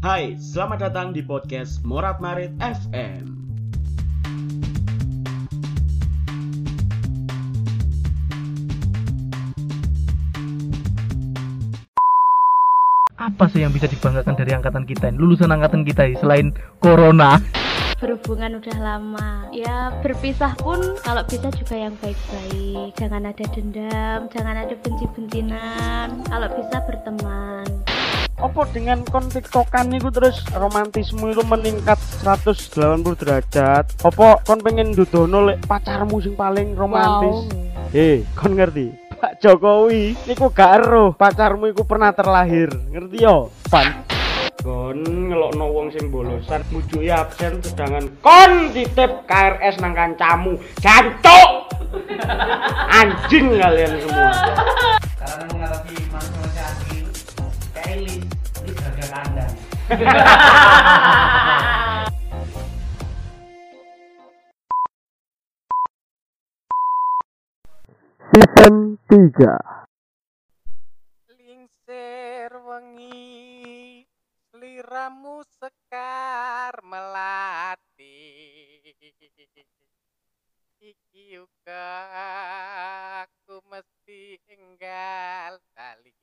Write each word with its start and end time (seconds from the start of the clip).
Hai, 0.00 0.32
selamat 0.40 0.88
datang 0.88 1.12
di 1.12 1.20
podcast 1.20 1.84
Morat 1.84 2.24
Marit 2.24 2.56
FM. 2.56 3.36
apa 13.20 13.44
sih 13.52 13.60
yang 13.60 13.76
bisa 13.76 13.84
dibanggakan 13.84 14.32
dari 14.32 14.56
angkatan 14.56 14.88
kita 14.88 15.12
ini? 15.12 15.20
lulusan 15.20 15.52
angkatan 15.52 15.84
kita 15.84 16.08
ini 16.08 16.16
selain 16.16 16.56
corona. 16.80 17.36
Berhubungan 18.00 18.56
udah 18.56 18.76
lama. 18.80 19.52
Ya 19.52 19.92
berpisah 20.00 20.56
pun 20.56 20.80
kalau 21.04 21.20
bisa 21.28 21.52
juga 21.52 21.76
yang 21.76 21.92
baik-baik. 22.00 22.96
Jangan 22.96 23.28
ada 23.28 23.44
dendam 23.52 24.32
jangan 24.32 24.64
ada 24.64 24.72
benci-bencinan. 24.80 26.24
Kalau 26.24 26.48
bisa 26.56 26.80
berteman 26.88 27.79
Opo 28.40 28.64
dengan 28.72 29.04
kon 29.04 29.28
tiktokan 29.28 29.92
niku 29.92 30.08
terus 30.08 30.40
romantisme 30.56 31.28
itu 31.28 31.44
meningkat 31.44 32.00
180 32.24 33.04
derajat? 33.20 33.84
Opo 34.00 34.40
kon 34.48 34.64
pengen 34.64 34.96
dudono 34.96 35.44
lek 35.44 35.60
pacarmu 35.68 36.24
sing 36.24 36.32
paling 36.40 36.72
romantis? 36.72 37.52
Hei, 37.92 38.24
kon 38.32 38.56
ngerti? 38.56 38.96
Pak 39.20 39.44
Jokowi 39.44 40.16
niku 40.24 40.48
gak 40.56 40.80
eruh. 40.80 41.12
Pacarmu 41.12 41.68
iku 41.68 41.84
pernah 41.84 42.16
terlahir. 42.16 42.72
Ngerti 42.88 43.20
yo? 43.20 43.52
Pan. 43.68 44.08
Kon 44.64 45.04
ngelokno 45.04 45.64
wong 45.76 45.92
sing 45.92 46.08
bolosan 46.08 46.64
mujuki 46.72 47.12
absen 47.12 47.60
sedangkan 47.60 48.08
kon 48.24 48.72
titip 48.72 49.28
KRS 49.28 49.84
nang 49.84 49.92
kancamu. 49.92 50.56
Jancuk! 50.80 51.68
Anjing 52.88 53.52
kalian 53.60 54.00
semua. 54.00 54.32
Karena 55.20 55.44
menghadapi 55.52 55.94
manusia 56.08 56.64
asli 56.64 57.04
kayak 57.76 58.29
season 59.90 60.14
3 69.10 69.34
Lingsir 71.34 72.54
wengi 72.62 74.06
Liramu 74.54 75.42
sekar 75.58 76.78
melati. 76.86 78.38
Iki 80.78 81.42
uga 81.42 81.90
aku 83.26 83.58
mesti 83.66 84.38
enggal 84.54 85.58
tali 85.74 86.14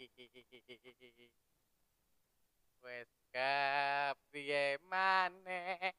Wes 2.87 3.11
kapriye 3.35 4.79
maneh 4.87 5.91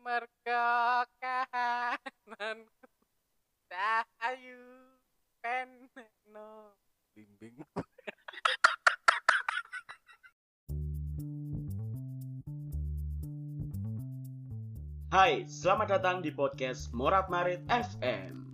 Mergo 0.00 0.64
kananku 1.20 2.88
Dahayu 3.68 4.64
penekno 5.44 6.72
bimbing. 7.12 7.60
Hai, 15.12 15.44
selamat 15.44 16.00
datang 16.00 16.24
di 16.24 16.32
podcast 16.32 16.88
Morat 16.96 17.28
Marit 17.28 17.60
FM. 17.68 18.49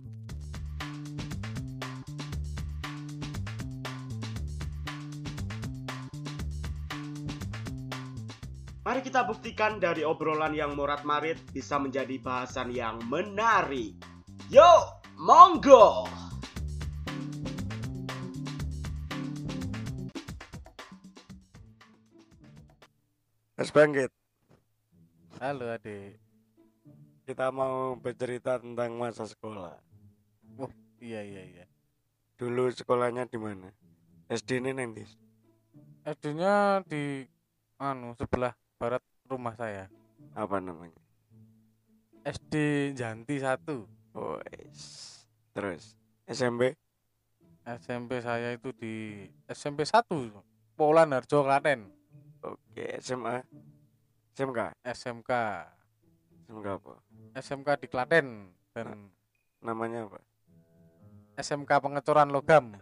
Kita 9.07 9.23
buktikan 9.23 9.79
dari 9.79 10.03
obrolan 10.03 10.51
yang 10.51 10.75
morat 10.75 11.07
marit 11.07 11.39
bisa 11.55 11.79
menjadi 11.79 12.19
bahasan 12.19 12.75
yang 12.75 12.99
menarik. 13.07 13.95
Yo, 14.51 14.67
monggo! 15.15 16.11
Mas 23.55 23.71
Bangkit 23.71 24.11
Halo 25.39 25.71
adik, 25.71 26.19
kita 27.23 27.47
mau 27.55 27.95
bercerita 27.95 28.59
tentang 28.59 28.99
masa 28.99 29.23
sekolah 29.23 29.79
iya 30.99 31.23
iya 31.23 31.43
iya. 31.47 31.65
dulu 32.35 32.69
sekolahnya 32.75 33.25
di 33.31 33.39
mana 33.39 33.71
SD 34.27 34.61
ini 34.61 34.75
nanti 34.75 35.07
SD-nya 36.05 36.83
di 36.85 37.25
anu 37.81 38.13
sebelah 38.13 38.53
barat 38.77 39.01
rumah 39.25 39.57
saya. 39.57 39.89
apa 40.37 40.61
namanya 40.61 41.01
SD 42.21 42.53
Janti 42.93 43.41
1. 43.41 43.57
oh 44.13 44.37
is. 44.69 44.81
terus 45.49 45.97
SMP 46.29 46.77
SMP 47.65 48.21
saya 48.21 48.53
itu 48.53 48.69
di 48.77 49.25
SMP 49.49 49.81
1 49.81 50.05
Polan 50.77 51.09
Harjo 51.09 51.41
Klaten. 51.41 51.89
oke 52.45 52.85
SMA 53.01 53.41
SMK 54.37 54.77
SMK 54.85 55.31
SMK 56.45 56.67
apa 56.77 56.93
SMK 57.33 57.69
di 57.81 57.87
Klaten 57.89 58.53
dan 58.77 59.09
namanya 59.65 60.05
apa 60.05 60.21
SMK 61.41 61.71
pengecoran 61.81 62.29
logam. 62.29 62.77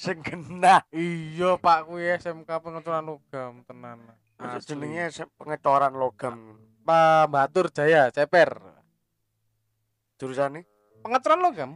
sing 0.00 0.24
kena 0.24 0.80
iya 0.88 1.60
Pak 1.60 1.84
kuwi 1.84 2.16
SMK 2.16 2.48
pengecoran 2.48 3.04
logam 3.04 3.60
tenan. 3.68 4.00
Asli. 4.40 4.66
jenenge 4.72 5.04
pengecoran 5.36 5.92
logam 5.94 6.36
Pak 6.80 7.28
Batur 7.28 7.68
Jaya 7.68 8.08
Ceper. 8.08 8.56
jurusannya 10.16 10.64
Pengecoran 11.00 11.40
logam. 11.40 11.70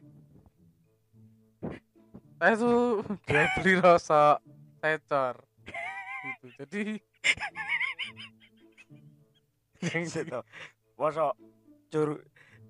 Saya 2.36 2.54
tuh 2.60 3.00
jual 3.28 3.46
beli 3.56 3.72
rosok 3.80 4.36
tecor. 4.80 5.36
Gitu. 6.24 6.46
Jadi 6.60 6.82
yang 9.92 10.04
Seto. 10.04 10.40
Masa 10.96 11.32
juru 11.88 12.20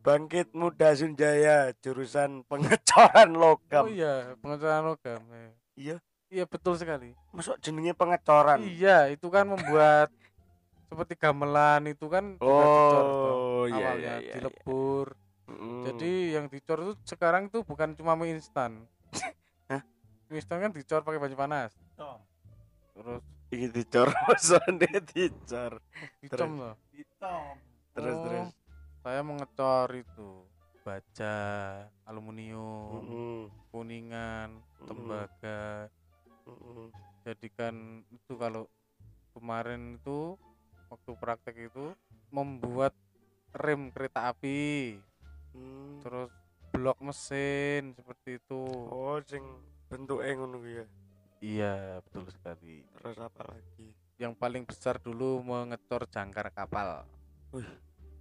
Bangkit 0.05 0.53
Muda 0.53 0.95
Sunjaya 0.95 1.73
jurusan 1.81 2.45
pengecoran 2.47 3.35
Oh 3.35 3.41
logam. 3.57 3.85
iya, 3.91 4.37
pengecoran 4.39 4.95
logam. 4.95 5.21
ya. 5.27 5.49
Iya. 5.75 5.97
Iya 6.35 6.45
betul 6.45 6.75
sekali. 6.75 7.15
Masuk 7.31 7.63
jenenge 7.63 7.95
pengecoran. 7.95 8.59
Iya, 8.59 9.07
itu 9.07 9.31
kan 9.31 9.47
membuat 9.47 10.11
seperti 10.91 11.15
gamelan 11.15 11.87
itu 11.87 12.11
kan. 12.11 12.35
Oh, 12.43 13.71
iya 13.71 13.95
awalnya 13.95 14.03
iya 14.03 14.15
iya. 14.19 14.35
dilebur. 14.35 15.15
Mm. 15.47 15.83
Jadi 15.87 16.13
yang 16.35 16.47
dicor 16.51 16.79
itu 16.83 16.93
sekarang 17.07 17.47
tuh 17.47 17.63
bukan 17.63 17.95
cuma 17.95 18.19
mie 18.19 18.35
instan. 18.35 18.83
Hah? 19.71 19.83
Mie 20.27 20.43
instan 20.43 20.59
kan 20.59 20.75
dicor 20.75 21.07
pakai 21.07 21.23
baju 21.23 21.37
panas. 21.39 21.71
Tom 21.95 22.19
Terus 22.95 23.23
iki 23.53 23.67
dicor 23.71 24.09
masane 24.27 24.91
dicor. 25.07 25.79
dicom 26.19 26.51
loh. 26.59 26.75
di 26.91 27.07
Tom 27.15 27.55
Terus 27.95 28.11
Oh, 28.11 28.23
terus. 28.27 28.49
Saya 29.05 29.21
mengecor 29.21 29.89
itu 29.93 30.31
baja, 30.81 31.37
aluminium, 32.05 33.01
Mm, 33.01 33.43
kuningan, 33.71 34.49
Mm. 34.81 34.87
tembaga. 34.89 35.87
Jadikan 37.25 38.05
itu 38.13 38.33
kalau 38.37 38.69
kemarin 39.33 39.97
itu 39.97 40.37
waktu 40.93 41.11
praktek 41.19 41.57
itu 41.73 41.97
membuat 42.31 42.93
rem 43.55 43.91
kereta 43.95 44.35
api, 44.35 44.99
mm. 45.55 46.03
terus 46.03 46.31
blok 46.75 46.99
mesin 47.01 47.95
seperti 47.95 48.43
itu. 48.43 48.63
Oh, 48.91 49.19
sing 49.23 49.43
bentuke 49.87 50.27
ngono 50.35 50.59
ya. 50.67 50.87
Iya, 51.45 51.75
betul 52.03 52.27
sekali. 52.33 52.83
Terus 52.99 53.17
apa 53.21 53.43
lagi? 53.47 53.89
Yang 54.17 54.33
paling 54.41 54.63
besar 54.65 54.97
dulu 54.99 55.45
mengecor 55.45 56.09
jangkar 56.09 56.51
kapal. 56.51 57.05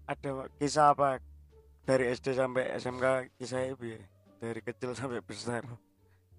Ada 0.05 0.51
kisah 0.59 0.91
apa 0.91 1.23
dari 1.87 2.11
SD 2.11 2.35
sampai 2.35 2.75
SMK 2.77 3.33
kisahnya 3.39 3.73
piye? 3.79 3.99
Dari 4.43 4.59
kecil 4.59 4.91
sampai 4.93 5.23
besar. 5.23 5.63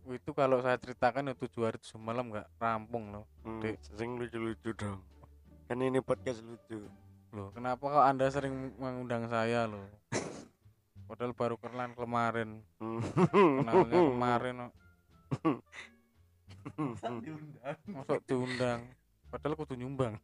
Itu 0.05 0.37
kalau 0.37 0.61
saya 0.61 0.77
ceritakan 0.77 1.33
ya 1.33 1.35
tujuh 1.35 1.65
hari 1.65 1.81
tujuh 1.81 1.97
malam 1.97 2.29
nggak 2.29 2.45
rampung 2.61 3.09
loh. 3.09 3.25
Hmm, 3.41 3.65
Dek. 3.65 3.81
sing 3.97 4.21
lucu-lucu 4.21 4.77
dong. 4.77 5.01
Kan 5.65 5.81
ini 5.81 6.05
podcast 6.05 6.45
lucu. 6.45 6.85
Loh, 7.33 7.49
kenapa 7.57 7.81
kok 7.81 8.05
Anda 8.05 8.29
sering 8.29 8.77
mengundang 8.77 9.33
saya 9.33 9.65
loh? 9.65 9.89
Padahal 11.09 11.33
baru 11.33 11.57
kenalan 11.57 11.97
kemarin. 11.97 12.49
Hmm. 12.77 13.01
Kenalnya 13.33 13.97
kemarin 13.97 14.55
kok. 14.61 14.73
diundang 17.25 17.77
Masuk 17.89 18.21
diundang. 18.29 18.81
Padahal 19.33 19.55
kudu 19.57 19.75
nyumbang. 19.77 20.21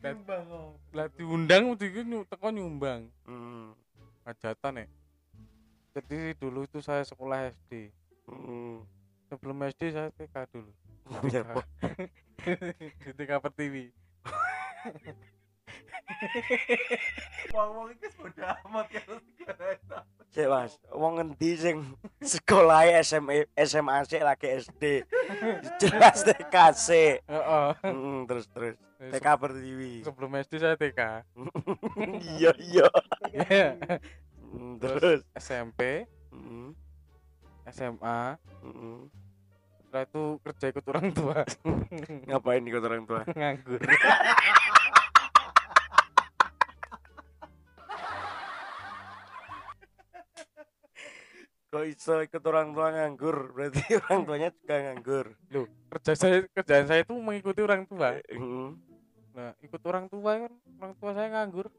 Nyumbang 0.00 0.42
kok. 0.44 0.68
Lah 0.92 1.06
diundang 1.16 1.62
nyu- 2.04 2.28
teko 2.28 2.48
nyumbang. 2.52 3.08
Hmm. 3.24 3.72
Hajatan 4.28 4.84
ya. 4.84 4.86
Jadi 5.90 6.18
dulu 6.34 6.62
itu 6.62 6.78
saya 6.78 7.02
sekolah 7.02 7.50
SD. 7.50 7.90
Hmm. 8.24 8.86
sebelum 9.26 9.58
SD 9.64 9.90
saya 9.90 10.10
TK 10.10 10.34
dulu 10.48 10.70
Biar 11.24 11.42
po- 11.48 11.66
di 13.02 13.10
TK 13.12 13.32
Pertiwi 13.38 13.90
Wong-wong 17.50 17.90
iki 17.90 18.06
bodo 18.12 18.42
amat 18.64 18.86
ya. 18.88 19.02
Cek 20.30 20.46
Mas, 20.46 20.72
wong 20.88 21.18
ngendi 21.18 21.50
sing 21.54 21.76
sekolah 22.20 22.86
SMA 23.02 23.50
SMA 23.56 24.02
sik 24.04 24.20
lagi 24.20 24.46
SD. 24.56 25.02
Jelas 25.76 26.22
TK 26.22 26.54
sik. 26.72 27.16
Heeh. 27.24 27.68
Mm, 27.84 28.18
terus 28.24 28.46
terus 28.46 28.78
TK 29.00 29.26
Pertiwi. 29.32 29.92
sebelum 30.02 30.30
SD 30.36 30.52
saya 30.56 30.76
TK 30.76 31.00
Iya 32.36 32.52
iya. 32.60 32.86
Terus 34.80 35.20
SMP 35.36 36.08
SMA 37.68 38.20
mm. 38.64 39.00
setelah 39.76 40.04
itu 40.08 40.24
kerja 40.40 40.66
ikut 40.72 40.84
orang 40.88 41.06
tua 41.12 41.38
ngapain 42.32 42.64
ikut 42.64 42.82
orang 42.82 43.02
tua? 43.04 43.20
nganggur 43.28 43.80
Kok 51.70 51.86
iso 51.86 52.18
ikut 52.18 52.42
orang 52.50 52.74
tua 52.74 52.90
nganggur? 52.90 53.54
Berarti 53.54 53.78
orang 54.10 54.26
tuanya 54.26 54.50
juga 54.50 54.74
nganggur. 54.74 55.26
Loh, 55.54 55.70
kerja 55.86 56.12
saya 56.18 56.42
kerjaan 56.50 56.90
saya 56.90 57.06
itu 57.06 57.14
mengikuti 57.14 57.62
orang 57.62 57.86
tua 57.86 58.18
Mm. 58.32 58.74
nah 59.30 59.54
ikut 59.62 59.78
orang 59.86 60.10
tua 60.10 60.42
kan 60.42 60.52
orang 60.82 60.92
tua 60.98 61.10
saya 61.14 61.30
nganggur 61.30 61.70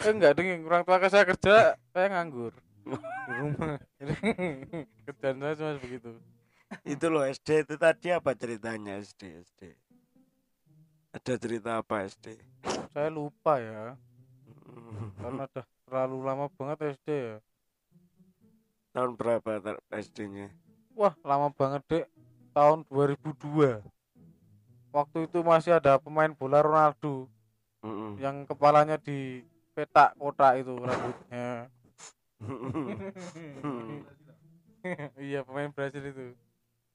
eh 0.00 0.10
enggak 0.10 0.32
deng 0.38 0.64
orang 0.64 0.82
tua 0.82 0.96
saya 1.08 1.24
kerja 1.28 1.76
saya 1.92 2.06
nganggur 2.08 2.52
di 3.28 3.32
rumah 3.36 3.76
kerjaan 5.06 5.36
saya 5.38 5.54
cuma 5.58 5.72
begitu 5.78 6.12
Itu 6.88 7.12
loh 7.12 7.20
SD 7.22 7.68
itu 7.68 7.74
tadi 7.76 8.08
apa 8.08 8.32
ceritanya 8.32 8.96
SD 8.96 9.44
SD? 9.44 9.60
Ada 11.12 11.36
cerita 11.36 11.70
apa 11.76 12.08
SD? 12.08 12.40
saya 12.90 13.08
lupa 13.08 13.60
ya 13.60 13.96
Mm. 14.72 15.12
karena 15.20 15.44
udah 15.44 15.64
terlalu 15.84 16.16
lama 16.24 16.46
banget 16.56 16.96
SD 16.96 17.08
ya 17.12 17.36
Tahun 18.92 19.12
berapa 19.16 19.60
SD-nya? 19.92 20.48
wah 20.92 21.12
lama 21.20 21.52
banget 21.52 21.82
dek 21.88 22.04
tahun 22.52 22.88
2002 22.88 23.84
waktu 24.88 25.18
itu 25.24 25.38
masih 25.40 25.76
ada 25.76 26.00
pemain 26.00 26.32
bola 26.32 26.64
Ronaldo 26.64 27.28
Mm-mm. 27.84 28.16
yang 28.16 28.48
kepalanya 28.48 28.96
di 28.96 29.44
petak 29.72 30.12
kotak 30.20 30.60
itu 30.60 30.72
rambutnya. 30.76 31.48
Iya 35.14 35.46
pemain 35.46 35.70
Brasil 35.70 36.02
itu. 36.02 36.34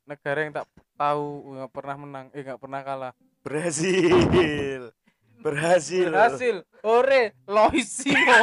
Negara 0.03 0.44
yang 0.44 0.51
tak 0.51 0.68
tahu 1.00 1.56
nggak 1.56 1.71
pernah 1.71 1.95
menang 1.95 2.27
eh 2.35 2.44
nggak 2.44 2.59
pernah 2.59 2.83
kalah. 2.83 3.15
Berhasil. 3.47 4.91
Berhasil. 5.39 6.12
berhasil 6.12 6.65
ore 6.81 7.38
loisimo 7.45 8.18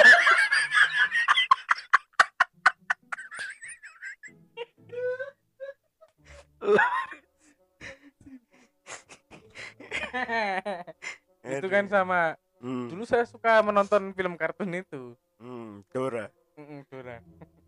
itu 11.44 11.66
kan 11.68 11.84
sama 11.90 12.38
Hmm. 12.64 12.88
dulu 12.88 13.04
saya 13.04 13.28
suka 13.28 13.60
menonton 13.60 14.16
film 14.16 14.40
kartun 14.40 14.72
itu 14.72 15.12
Hmm, 15.36 15.84
Dora. 15.92 16.32
Mm-mm, 16.56 16.86
Dora 16.88 17.20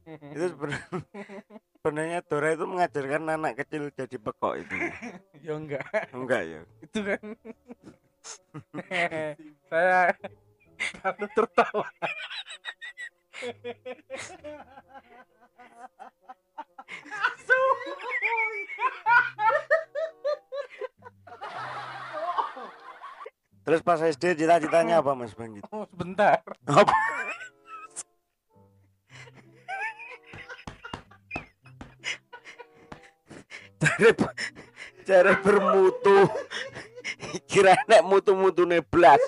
Itu 0.33 0.45
sebenarnya 0.57 0.89
sebenarnya 1.83 2.19
Dora 2.25 2.49
itu 2.55 2.65
mengajarkan 2.65 3.23
anak 3.29 3.53
kecil 3.61 3.91
jadi 3.93 4.17
pekok 4.17 4.55
itu. 4.65 4.73
ya 5.45 5.53
enggak 5.53 5.85
Enggak 6.17 6.43
ya. 6.49 6.61
itu 6.81 6.99
kan 7.05 7.23
saya 9.69 10.17
kalau 11.05 11.29
tertawa 11.37 11.87
Terus 23.67 23.83
pas 23.83 23.99
SD 23.99 24.39
cita-citanya 24.39 24.99
apa 25.03 25.19
Mas 25.19 25.35
Bang 25.35 25.59
oh 25.75 25.83
sebentar. 25.91 26.39
Apa? 26.71 26.95
cara 33.83 34.31
cara 35.03 35.33
bermutu. 35.43 36.31
Kira 37.51 37.75
nek 37.91 38.07
mutu-mutu 38.07 38.63
blas. 38.87 39.19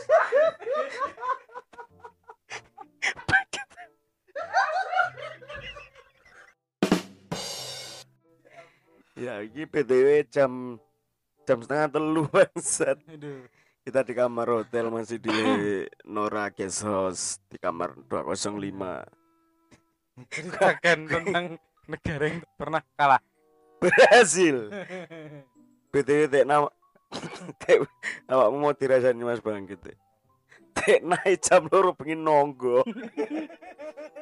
Ya 9.18 9.42
ini 9.42 9.66
PTW 9.66 10.30
jam 10.30 10.78
jam 11.42 11.58
setengah 11.58 11.90
telu 11.90 12.22
bangsat. 12.30 13.02
Aduh. 13.10 13.57
Kita 13.88 14.04
di 14.04 14.12
kamar 14.12 14.44
hotel 14.52 14.92
masih 14.92 15.16
di 15.16 15.32
Nora 16.04 16.52
Guest 16.52 16.84
House 16.84 17.40
di 17.48 17.56
kamar 17.56 17.96
205 18.04 18.68
ceritakan 20.28 21.08
tentang 21.08 21.56
negara 21.88 22.24
yang 22.28 22.44
pernah 22.60 22.84
kalah. 23.00 23.16
Berhasil. 23.80 24.68
BTW 25.88 26.28
tek 26.28 26.44
nama 26.44 26.68
tek 27.64 27.88
awakmu 28.28 28.60
mau 28.60 28.76
dirasani 28.76 29.24
Mas 29.24 29.40
Bang 29.40 29.64
gitu 29.64 29.88
tek 30.76 31.00
naik 31.00 31.40
jam 31.40 31.64
loro 31.72 31.96
pengen 31.96 32.28
nonggo. 32.28 32.84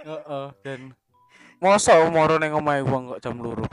Heeh, 0.06 0.46
dan 0.62 0.94
masa 1.58 2.06
umur 2.06 2.38
ning 2.38 2.54
omahe 2.54 2.86
wong 2.86 3.18
kok 3.18 3.22
jam 3.26 3.42
loro 3.42 3.66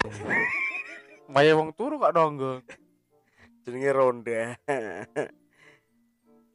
Maya 1.30 1.54
wong 1.54 1.70
turu 1.78 2.02
kok 2.02 2.18
nonggo? 2.18 2.66
Jenenge 3.62 3.94
ronda 3.94 4.58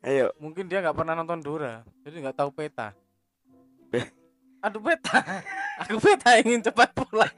ayo. 0.04 0.30
Mungkin 0.38 0.70
dia 0.70 0.82
nggak 0.82 0.96
pernah 0.96 1.14
nonton 1.18 1.40
Dora 1.42 1.82
jadi 2.04 2.16
nggak 2.28 2.38
tahu 2.38 2.50
peta. 2.54 2.94
Aduh 4.62 4.82
peta. 4.82 5.18
Aku 5.86 6.02
peta 6.02 6.34
ingin 6.42 6.62
cepat 6.62 6.90
pulang. 6.94 7.30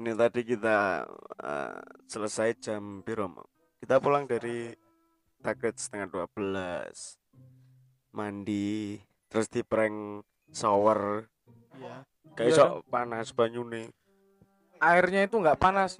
Ini 0.00 0.16
tadi 0.16 0.40
kita 0.46 1.04
eh, 1.44 1.78
selesai 2.08 2.56
jam 2.56 3.04
piro 3.04 3.28
Mam? 3.28 3.44
kita 3.80 3.96
pulang 3.96 4.28
dari 4.28 4.76
target 5.40 5.80
setengah 5.80 6.28
12 6.36 8.12
mandi 8.12 9.00
terus 9.32 9.48
di 9.48 9.64
prank 9.64 10.22
shower. 10.52 11.24
Iya. 11.80 11.96
Kayak 12.36 12.48
Iya 12.52 12.56
sok 12.60 12.72
panas 12.92 13.32
banyune. 13.32 13.88
Airnya 14.78 15.24
itu 15.24 15.40
nggak 15.40 15.56
panas. 15.56 15.96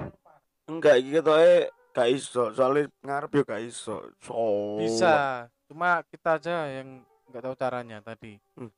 Enggak 0.68 1.00
gitu 1.00 1.32
eh 1.40 1.72
gak 1.90 2.08
iso 2.10 2.54
soalnya 2.54 2.86
ngarep 3.02 3.30
yo 3.34 3.42
gak 3.42 3.62
iso. 3.62 4.10
So 4.22 4.34
bisa 4.78 5.46
cuma 5.66 6.02
kita 6.06 6.38
aja 6.38 6.56
yang 6.70 7.02
nggak 7.30 7.42
tahu 7.46 7.54
caranya 7.54 7.98
tadi. 8.02 8.38
Hmm. 8.58 8.70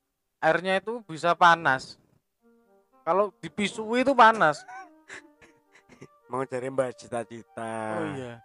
airnya 0.42 0.82
itu 0.82 1.00
bisa 1.06 1.32
panas. 1.38 1.96
Kalau 3.02 3.30
dipisui 3.38 4.02
itu 4.02 4.12
panas. 4.12 4.62
Mau 6.26 6.42
cari 6.42 6.66
mbak 6.66 6.96
cita-cita. 6.96 7.74
Oh 8.00 8.06
iya. 8.16 8.40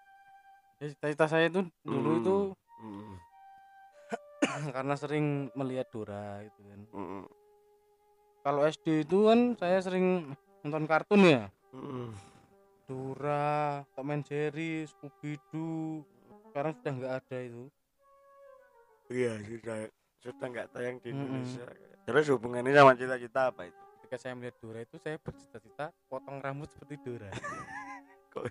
Ya, 0.78 0.86
cita-cita 0.94 1.26
saya 1.26 1.48
itu 1.50 1.66
dulu 1.82 2.10
Hmm. 2.12 2.22
itu 2.22 2.38
Mm, 2.78 3.18
karena 4.76 4.94
sering 4.94 5.50
melihat 5.58 5.90
Dora 5.90 6.46
itu 6.46 6.62
kan. 6.62 6.80
Mm, 6.94 7.26
kalau 8.46 8.62
SD 8.64 9.02
itu 9.02 9.26
kan 9.26 9.58
saya 9.58 9.82
sering 9.82 10.30
nonton 10.62 10.86
kartun 10.86 11.26
ya. 11.26 11.50
Mm. 11.74 12.14
Dora, 12.88 13.84
Tom 13.92 14.10
Jerry, 14.24 14.88
Scooby 14.88 15.36
Doo 15.52 16.08
sekarang 16.48 16.74
sudah 16.80 16.92
nggak 16.96 17.14
ada 17.22 17.38
itu. 17.44 17.64
Iya 19.12 19.34
sudah 19.44 19.78
sudah 20.24 20.48
nggak 20.48 20.68
tayang 20.74 20.98
di. 21.04 21.14
Indonesia. 21.14 21.68
Terus 22.08 22.26
hubungannya 22.32 22.72
sama 22.72 22.96
cita-cita 22.96 23.52
apa 23.52 23.68
itu? 23.68 23.82
Ketika 24.00 24.16
saya 24.18 24.34
melihat 24.40 24.56
Dora 24.64 24.80
itu 24.82 24.96
saya 24.98 25.20
bercita-cita 25.20 25.92
potong 26.08 26.40
rambut 26.40 26.72
seperti 26.72 26.96
Dora. 27.04 27.30
Kok 28.34 28.46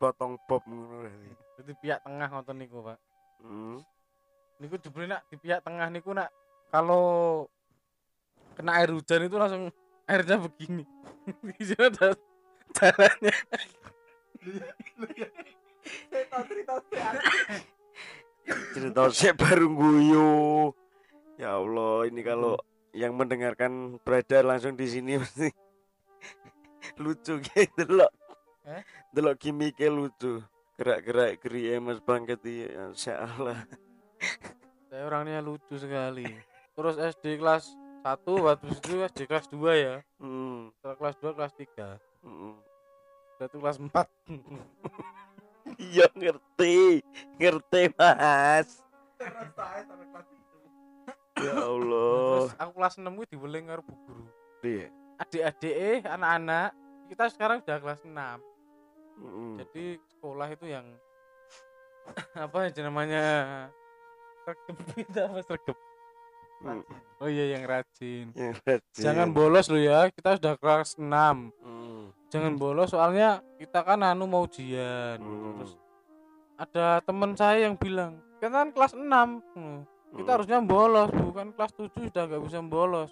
potong 0.00 0.40
bob 0.48 0.62
ngono 0.66 1.06
jadi 1.58 1.72
pihak 1.78 2.00
tengah 2.06 2.28
nonton 2.30 2.56
niku 2.58 2.82
pak. 2.82 2.98
Mm. 3.42 3.78
niku 4.58 4.74
jebule 4.82 5.06
nak 5.06 5.22
di 5.30 5.38
pihak 5.38 5.62
tengah 5.62 5.86
niku 5.86 6.10
nak 6.10 6.34
kalau 6.74 7.46
kena 8.58 8.82
air 8.82 8.90
hujan 8.90 9.26
itu 9.26 9.36
langsung 9.38 9.70
airnya 10.10 10.42
begini. 10.42 10.82
Di 11.54 11.62
sini 11.62 11.82
ada 11.86 12.18
caranya 12.76 13.34
cerita 18.74 19.00
saya 19.12 19.32
baru 19.36 19.66
guyu 19.72 20.28
ya 21.36 21.60
Allah 21.60 22.08
ini 22.08 22.20
kalau 22.24 22.56
yang 22.96 23.14
mendengarkan 23.14 24.00
berada 24.02 24.40
langsung 24.42 24.74
di 24.74 24.86
sini 24.88 25.20
pasti 25.20 25.52
lucu 26.98 27.38
gitu 27.38 27.84
loh. 27.86 28.10
Eh? 28.66 28.82
Delok 29.14 29.38
gimmicknya 29.38 29.92
lucu. 29.92 30.42
Gerak-gerak 30.74 31.38
geriye 31.38 31.78
Mas 31.78 32.02
Bangket. 32.02 32.42
Masya 32.42 33.14
Allah. 33.22 33.62
saya 34.88 35.04
orangnya 35.04 35.44
lucu 35.44 35.76
sekali 35.76 36.24
terus 36.72 36.96
SD 36.96 37.36
kelas 37.36 37.76
1 38.02 38.24
habis 38.48 38.80
itu 38.80 39.04
SD 39.04 39.20
kelas 39.28 39.46
2 39.52 39.84
ya 39.84 39.96
Hmm. 40.16 40.72
kelas 40.80 41.20
2 41.20 41.36
kelas 41.36 41.52
3 41.54 42.00
hmm. 42.00 42.07
Satu 43.38 43.56
kelas 43.58 43.78
4 43.78 43.90
Iya 45.78 46.08
ngerti, 46.10 47.04
ngerti 47.36 47.82
Mas. 47.92 48.80
Ya 51.38 51.54
Allah. 51.54 52.50
terus 52.50 52.56
aku 52.56 52.72
kelas 52.74 52.94
6 52.98 53.04
gue 53.14 53.26
dibeling 53.30 53.64
karo 53.68 53.80
bu 53.84 53.94
guru 54.02 54.24
Iya. 54.58 54.90
adik-adik 55.18 55.74
eh 55.74 55.98
anak-anak 56.02 56.74
kita 57.06 57.24
sekarang 57.30 57.62
udah 57.62 57.78
kelas 57.78 58.02
6 58.02 58.42
Mm. 59.18 59.58
jadi 59.58 59.84
sekolah 60.14 60.46
itu 60.46 60.66
yang 60.70 60.86
apa 62.38 62.70
ya 62.70 62.86
namanya 62.86 63.22
sergep 64.46 64.78
kita 64.94 65.26
apa 65.26 65.42
sergep 65.42 65.74
Mm. 66.58 66.82
oh 67.18 67.28
iya 67.28 67.54
yang 67.54 67.64
rajin 67.64 68.26
Ya, 68.36 68.50
rajin. 68.56 68.98
jangan 68.98 69.28
bolos 69.30 69.66
lo 69.66 69.78
ya 69.78 70.10
kita 70.10 70.36
sudah 70.36 70.54
kelas 70.54 70.98
6 70.98 71.54
Hmm. 71.62 72.10
jangan 72.28 72.54
bolos 72.54 72.90
soalnya 72.90 73.28
kita 73.56 73.80
kan 73.80 74.02
anu 74.02 74.26
mau 74.26 74.42
ujian 74.42 75.16
Hmm. 75.16 75.54
terus 75.56 75.72
ada 76.56 76.98
teman 77.00 77.32
saya 77.32 77.62
yang 77.62 77.74
bilang 77.74 78.18
kita 78.34 78.50
kan 78.50 78.68
kelas 78.68 78.92
6 78.92 79.38
Hmm, 79.54 79.86
kita 80.12 80.24
Hmm. 80.24 80.34
harusnya 80.34 80.58
bolos 80.60 81.10
bukan 81.12 81.46
kelas 81.52 81.72
7 81.72 82.10
sudah 82.10 82.22
nggak 82.26 82.42
bisa 82.42 82.58
bolos 82.60 83.10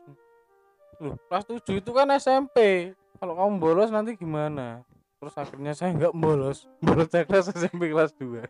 loh 0.98 1.14
kelas 1.26 1.44
7 1.46 1.76
itu 1.76 1.90
kan 1.90 2.08
SMP 2.12 2.90
kalau 3.16 3.32
kamu 3.32 3.54
bolos 3.56 3.88
nanti 3.88 4.12
gimana 4.12 4.82
terus 5.16 5.34
akhirnya 5.34 5.70
saya 5.70 5.94
nggak 5.94 6.12
bolos 6.12 6.66
bolos 6.84 7.08
saya 7.08 7.22
kelas 7.22 7.52
SMP 7.52 7.88
kelas 7.88 8.10
2 8.16 8.42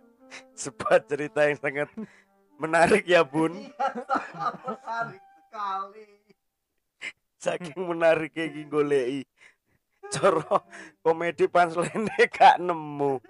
sebuah 0.52 0.98
cerita 1.04 1.44
yang 1.44 1.54
sangat 1.54 1.88
menarik 2.56 3.04
ya 3.04 3.22
Bun. 3.24 3.52
menarik 4.66 5.22
sekali 5.22 6.08
Saking 7.36 7.80
menarik 7.86 8.34
kayak 8.34 8.66
golei. 8.66 9.22
Coro 10.10 10.66
komedi 11.02 11.46
punchline 11.46 12.10
gak 12.30 12.58
nemu. 12.58 13.22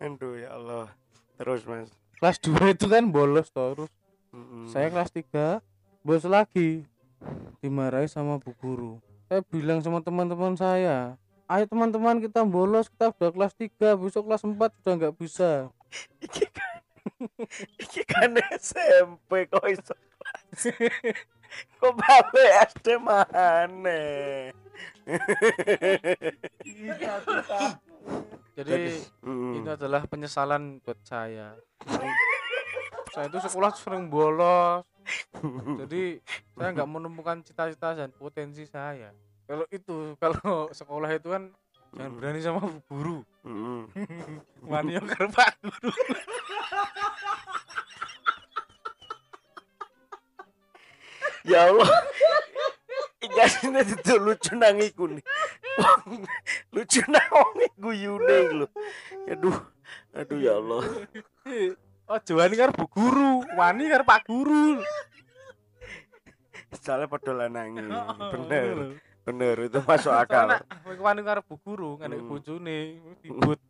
Aduh 0.00 0.34
ya 0.40 0.56
Allah. 0.56 0.88
Terus 1.36 1.64
Mas. 1.64 2.00
kelas 2.20 2.36
2 2.44 2.76
itu 2.76 2.84
kan 2.84 3.08
bolos 3.08 3.48
terus 3.48 3.88
Mm-mm. 4.36 4.68
saya 4.68 4.92
kelas 4.92 5.08
3 5.08 5.64
bolos 6.04 6.28
lagi 6.28 6.84
dimarahi 7.64 8.12
sama 8.12 8.36
bu 8.36 8.52
guru 8.60 9.00
saya 9.24 9.40
bilang 9.48 9.80
sama 9.80 10.04
teman-teman 10.04 10.52
saya 10.52 11.16
ayo 11.48 11.64
teman-teman 11.64 12.20
kita 12.20 12.44
bolos 12.44 12.92
kita 12.92 13.16
udah 13.16 13.32
kelas 13.32 13.56
3 13.56 13.96
besok 13.96 14.28
kelas 14.28 14.44
4 14.44 14.52
sudah 14.52 14.92
nggak 15.00 15.16
bisa 15.16 15.72
iki 17.82 18.02
kan 18.08 18.32
SMP 18.56 19.46
kok 19.46 19.64
iso 19.68 19.94
kelas. 19.94 20.60
kok 21.80 21.92
balik 21.98 22.50
SD 22.72 22.86
mana 23.00 24.00
jadi 28.56 29.00
Mm. 29.24 29.52
ini 29.62 29.68
adalah 29.68 30.04
penyesalan 30.08 30.80
buat 30.84 30.96
saya. 31.04 31.56
Saya 33.12 33.26
itu 33.28 33.38
sekolah 33.40 33.72
sering 33.76 34.08
bolos. 34.08 34.84
Jadi 35.84 36.20
saya 36.56 36.70
nggak 36.72 36.90
menemukan 36.90 37.40
cita-cita 37.44 37.96
dan 37.96 38.10
potensi 38.14 38.64
saya. 38.68 39.10
Kalau 39.48 39.66
itu 39.72 40.14
kalau 40.20 40.70
sekolah 40.70 41.10
itu 41.10 41.28
kan 41.32 41.50
jangan 41.96 42.12
berani 42.16 42.40
sama 42.40 42.60
guru. 42.86 43.24
Wani 44.62 44.94
yang 44.94 45.06
karo 45.08 45.26
pak 45.32 45.58
guru 45.64 45.90
ya 51.44 51.68
Allah. 51.70 51.90
Ikan 53.20 53.76
itu 53.84 54.14
lucu 54.16 54.52
nangiku 54.56 55.04
nih. 55.08 55.24
Lucu 56.72 57.00
nang 57.08 57.28
guyune 57.76 58.64
lho. 58.64 58.66
Aduh 59.28 59.56
aduh 60.16 60.38
ya 60.40 60.56
Allah. 60.56 60.82
Oh 62.10 62.18
wani 62.34 62.54
karo 62.58 62.72
bu 62.74 62.86
guru 62.90 63.44
wani 63.54 63.86
karo 63.92 64.02
pak 64.08 64.24
guru. 64.26 64.80
Soalnya 66.80 67.06
padha 67.10 67.32
lanangi 67.34 67.82
bener 68.32 68.96
bener 69.26 69.56
itu 69.68 69.78
masuk 69.84 70.10
akal. 70.16 70.58
Wani 70.98 71.20
karo 71.22 71.40
bu 71.44 71.54
guru 71.60 72.00
kan 72.00 72.10
Hmm. 72.14 72.26
bojone 72.26 72.98
dibut 73.20 73.60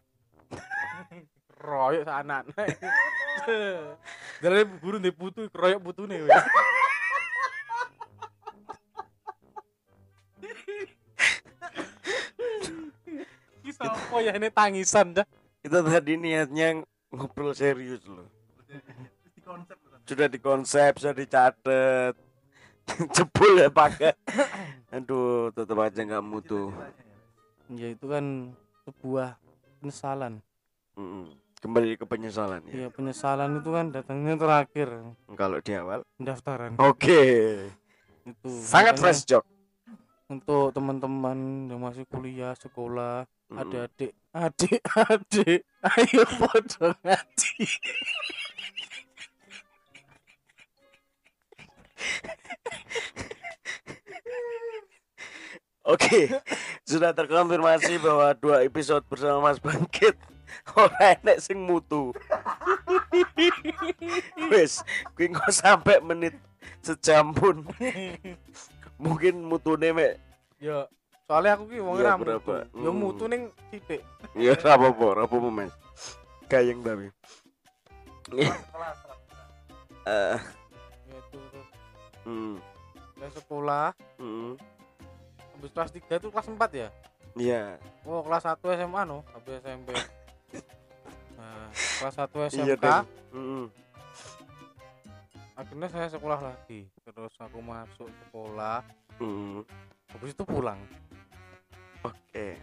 royok 1.60 2.02
sak 2.08 2.16
anak. 2.24 2.42
Dari 4.42 4.64
bu 4.64 4.74
guru 4.80 4.96
ndek 4.96 5.14
putu 5.14 5.46
royok 5.52 5.80
putune. 5.84 6.16
Weh. 6.24 6.32
Iki 13.60 13.70
sapa 13.76 14.16
ya 14.24 14.32
ini 14.34 14.48
tangisan 14.48 15.12
dah. 15.20 15.26
kita 15.60 15.84
tadi 15.84 16.16
niatnya 16.16 16.80
ngobrol 17.12 17.52
serius 17.52 18.00
loh. 18.08 18.24
Di 19.36 19.40
konsep 19.44 19.76
sudah 20.08 20.26
dikonsep 20.26 20.92
sudah 20.98 21.14
dicatat 21.14 22.14
jebul 23.14 23.62
ya 23.62 23.70
pakai 23.70 24.16
aduh 24.90 25.54
tetap 25.54 25.78
aja 25.84 26.00
nggak 26.02 26.24
mutu. 26.24 26.72
Ya. 27.70 27.92
Itu 27.94 28.10
kan 28.10 28.56
sebuah 28.88 29.38
penyesalan. 29.78 30.42
Kembali 31.60 32.00
ke 32.00 32.04
penyesalan 32.08 32.64
ya 32.66 32.72
Ya 32.84 32.88
penyesalan 32.88 33.60
itu 33.60 33.70
kan 33.70 33.92
datangnya 33.92 34.34
terakhir 34.36 34.88
kalau 35.36 35.58
di 35.60 35.72
awal 35.76 36.00
pendaftaran. 36.16 36.72
oke 36.80 37.22
Itu 38.24 38.48
sangat 38.48 38.96
makanya 38.96 39.02
fresh 39.04 39.22
joke 39.28 39.48
untuk 40.30 40.70
teman-teman 40.70 41.66
yang 41.66 41.82
masih 41.82 42.06
kuliah, 42.06 42.54
sekolah, 42.54 43.26
Mm-mm. 43.50 43.58
ada 43.66 43.90
adik, 43.90 44.14
adik, 44.30 44.78
adik, 44.94 45.60
ayo 45.82 46.22
podo 46.38 46.94
ngaji. 47.02 47.66
Oke, 55.80 56.28
sudah 56.84 57.10
terkonfirmasi 57.10 57.98
bahwa 57.98 58.30
dua 58.36 58.62
episode 58.62 59.02
bersama 59.08 59.50
Mas 59.50 59.58
Bangkit 59.58 60.14
ora 60.78 61.16
enek 61.16 61.38
sing 61.40 61.58
mutu. 61.60 62.10
Wes, 64.50 64.82
kuwi 65.14 65.30
engko 65.30 65.48
sampai 65.50 66.00
menit 66.00 66.34
sejam 66.80 67.32
pun. 67.32 67.64
Mungkin 69.02 69.40
mutune 69.40 69.96
mek 69.96 70.20
Ya, 70.60 70.84
soalnya 71.24 71.56
aku 71.56 71.72
ki 71.72 71.80
wong 71.80 71.96
Ya, 71.96 72.12
ra 72.12 72.20
mutu. 72.20 72.52
Ya 72.52 72.60
Hmm. 72.76 72.92
mutu 72.92 73.24
ning 73.26 73.48
titik. 73.72 74.04
ya 74.36 74.52
ora 74.52 74.70
apa-apa, 74.76 75.04
ora 75.04 75.22
apa-apa 75.24 75.48
Mas. 75.48 75.72
Gayeng 76.46 76.84
tapi. 76.84 77.08
Eh, 80.06 80.38
Ya 82.20 82.28
hmm, 82.28 82.60
saya 83.16 83.30
sekolah, 83.32 83.86
hmm, 84.20 84.52
habis 85.56 85.70
kelas 85.72 85.90
3 85.90 86.20
itu 86.20 86.28
kelas 86.28 86.46
4 86.46 86.70
ya? 86.72 86.88
Iya. 87.34 87.80
Oh, 88.04 88.20
kelas 88.20 88.44
1 88.44 88.60
SMA 88.76 89.02
no, 89.02 89.24
habis 89.32 89.56
SMP. 89.58 89.88
Nah, 91.50 91.66
kelas 91.74 92.14
1 92.14 92.30
Iya 92.30 92.48
SMK, 92.78 92.84
deh. 92.86 93.02
Hmm, 93.34 93.66
akhirnya 95.58 95.88
saya 95.90 96.06
sekolah 96.14 96.38
lagi. 96.38 96.86
Terus 97.02 97.34
aku 97.42 97.58
masuk 97.58 98.06
sekolah, 98.06 98.86
hmm. 99.18 99.66
habis 100.14 100.30
itu 100.30 100.44
pulang. 100.46 100.78
Oke. 102.06 102.54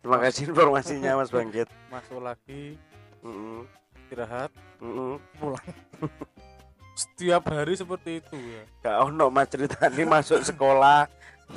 Terima 0.00 0.18
kasih 0.20 0.52
informasinya 0.52 1.20
Mas 1.20 1.32
Bangkit. 1.32 1.68
Masuk 1.92 2.20
lagi, 2.24 2.76
Hmm, 3.20 3.68
istirahat, 4.04 4.48
hmm. 4.80 5.20
pulang. 5.36 5.68
Setiap 7.00 7.48
hari 7.48 7.76
seperti 7.76 8.20
itu 8.20 8.36
ya. 8.36 8.62
Gak 8.84 8.96
ono 9.08 9.32
mas 9.32 9.48
ceritanya 9.48 10.04
masuk 10.04 10.44
sekolah 10.44 11.08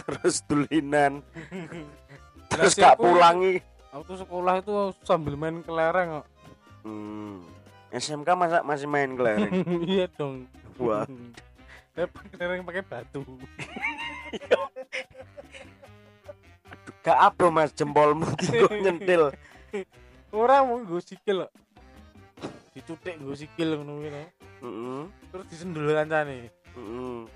terus 0.07 0.39
tulinan 0.47 1.19
terus 2.51 2.73
gak 2.79 2.95
pulangi 2.95 3.59
Aku 3.93 4.01
tuh 4.09 4.17
sekolah 4.25 4.57
itu 4.57 4.73
sambil 5.05 5.37
main 5.37 5.61
kelereng 5.61 6.17
kok. 6.17 6.25
Hmm. 6.83 7.43
SMK 7.89 8.29
masa 8.33 8.59
masih 8.61 8.85
main 8.85 9.13
kelereng 9.13 9.53
iya 9.89 10.07
dong. 10.11 10.45
wah 10.75 11.05
Saya 11.93 12.09
kelereng 12.09 12.65
pakai 12.65 12.81
batu. 12.81 13.21
gak 17.03 17.19
apa 17.19 17.45
mas 17.47 17.69
jempolmu 17.69 18.25
kok 18.33 18.71
nyentil 18.73 19.29
Orang 20.33 20.65
mau 20.65 20.81
gue 20.81 20.97
sikil 20.97 21.45
kok. 21.45 21.51
Dicutik 22.73 23.21
gue 23.21 23.35
sikil 23.37 23.77
ngono 23.77 24.01
kuwi 24.01 24.09
Terus 25.29 25.45
disendul 25.47 25.93
kancane. 25.93 26.49
mm-mm. 26.73 27.29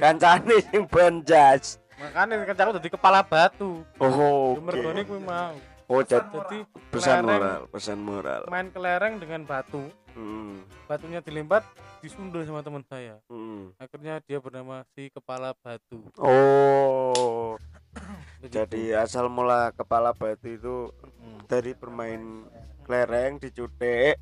kancane 0.00 0.54
sing 0.64 0.88
banjas 0.88 1.76
makanya 2.00 2.40
kerjaku 2.42 2.80
jadi 2.80 2.88
kepala 2.88 3.20
batu 3.20 3.84
Oh, 4.00 4.56
oke. 4.56 4.64
mergone 4.64 5.04
kuwi 5.04 5.20
mau 5.20 5.52
Oh, 5.92 6.00
jadi 6.00 6.24
jadi 6.24 6.58
pesan 6.88 7.20
kelereng- 7.20 7.26
moral, 7.28 7.60
pesan 7.68 7.98
moral. 8.00 8.42
main 8.48 8.68
kelereng 8.72 9.14
dengan 9.18 9.44
batu 9.44 9.92
Hmm, 10.12 10.64
batunya 10.84 11.20
dilempar 11.20 11.60
disundul 11.98 12.44
sama 12.44 12.60
teman 12.60 12.80
saya 12.82 13.16
hmm. 13.26 13.76
akhirnya 13.76 14.20
dia 14.20 14.36
bernama 14.38 14.84
si 14.90 15.08
kepala 15.08 15.52
batu 15.54 16.00
Oh, 16.16 17.56
jadi 18.46 18.96
asal 18.98 19.28
mula 19.28 19.68
kepala 19.70 20.12
batu 20.12 20.48
itu 20.48 20.76
Mm, 21.14 21.38
dari 21.46 21.72
bermain 21.72 22.44
kelereng 22.82 23.36
dicutek, 23.36 24.16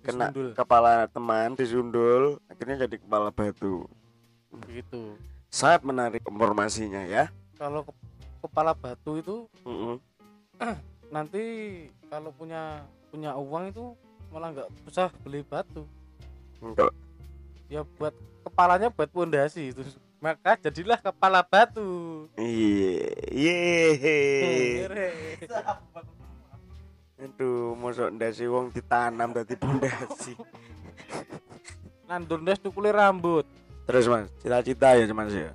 kena 0.00 0.30
disundul. 0.30 0.48
kepala 0.54 0.92
teman 1.06 1.52
disundul, 1.52 2.38
akhirnya 2.46 2.82
jadi 2.82 2.96
kepala 2.96 3.28
batu. 3.28 3.84
begitu 4.50 5.18
Sangat 5.48 5.82
menarik 5.82 6.22
informasinya 6.24 7.02
ya. 7.04 7.26
kalau 7.54 7.82
ke- 7.82 7.98
kepala 8.40 8.72
batu 8.72 9.12
itu 9.16 9.36
Mm-mm. 9.62 10.00
nanti 11.12 11.42
kalau 12.08 12.32
punya 12.32 12.80
punya 13.12 13.36
uang 13.36 13.68
itu 13.68 13.84
malah 14.32 14.48
nggak 14.50 14.68
usah 14.88 15.12
beli 15.20 15.44
batu 15.44 15.84
Enggak. 16.58 16.88
ya 17.68 17.84
buat 18.00 18.16
kepalanya 18.42 18.88
buat 18.88 19.12
pondasi 19.12 19.70
itu 19.70 19.84
maka 20.18 20.56
jadilah 20.56 20.96
kepala 20.96 21.44
batu 21.44 22.24
Iya, 22.40 23.12
iya. 23.28 24.88
Aduh, 27.22 27.78
mosok 27.78 28.10
ndasi 28.10 28.50
wong 28.50 28.70
ditanam 28.70 29.30
dadi 29.30 29.54
pondasi. 29.54 30.34
nandur 32.08 32.42
ndas 32.42 32.58
tukule 32.58 32.90
rambut 32.90 33.46
Terus 33.82 34.06
Mas, 34.06 34.28
cita-cita 34.38 34.94
ya 34.94 35.04
Mas 35.10 35.32
ya. 35.32 35.50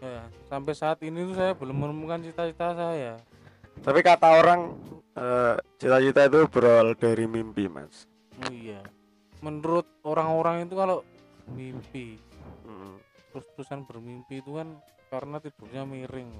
ya 0.00 0.22
sampai 0.46 0.72
saat 0.72 0.98
ini 1.02 1.24
tuh 1.24 1.34
saya 1.34 1.52
belum 1.52 1.74
menemukan 1.74 2.20
cita-cita 2.20 2.74
saya 2.74 3.16
Tapi 3.82 4.00
kata 4.00 4.28
orang 4.36 4.60
eh, 5.14 5.54
cita-cita 5.76 6.20
itu 6.24 6.38
berawal 6.46 6.94
dari 6.94 7.24
mimpi, 7.24 7.66
Mas. 7.66 8.06
oh 8.36 8.50
iya 8.50 8.82
menurut 9.38 9.86
orang-orang 10.02 10.64
itu 10.64 10.74
kalau 10.74 11.06
mimpi 11.48 12.18
Mm. 12.64 12.96
terus-terusan 13.28 13.84
bermimpi 13.84 14.40
itu 14.40 14.56
kan 14.56 14.74
karena 15.06 15.36
tidurnya 15.36 15.84
miring. 15.84 16.32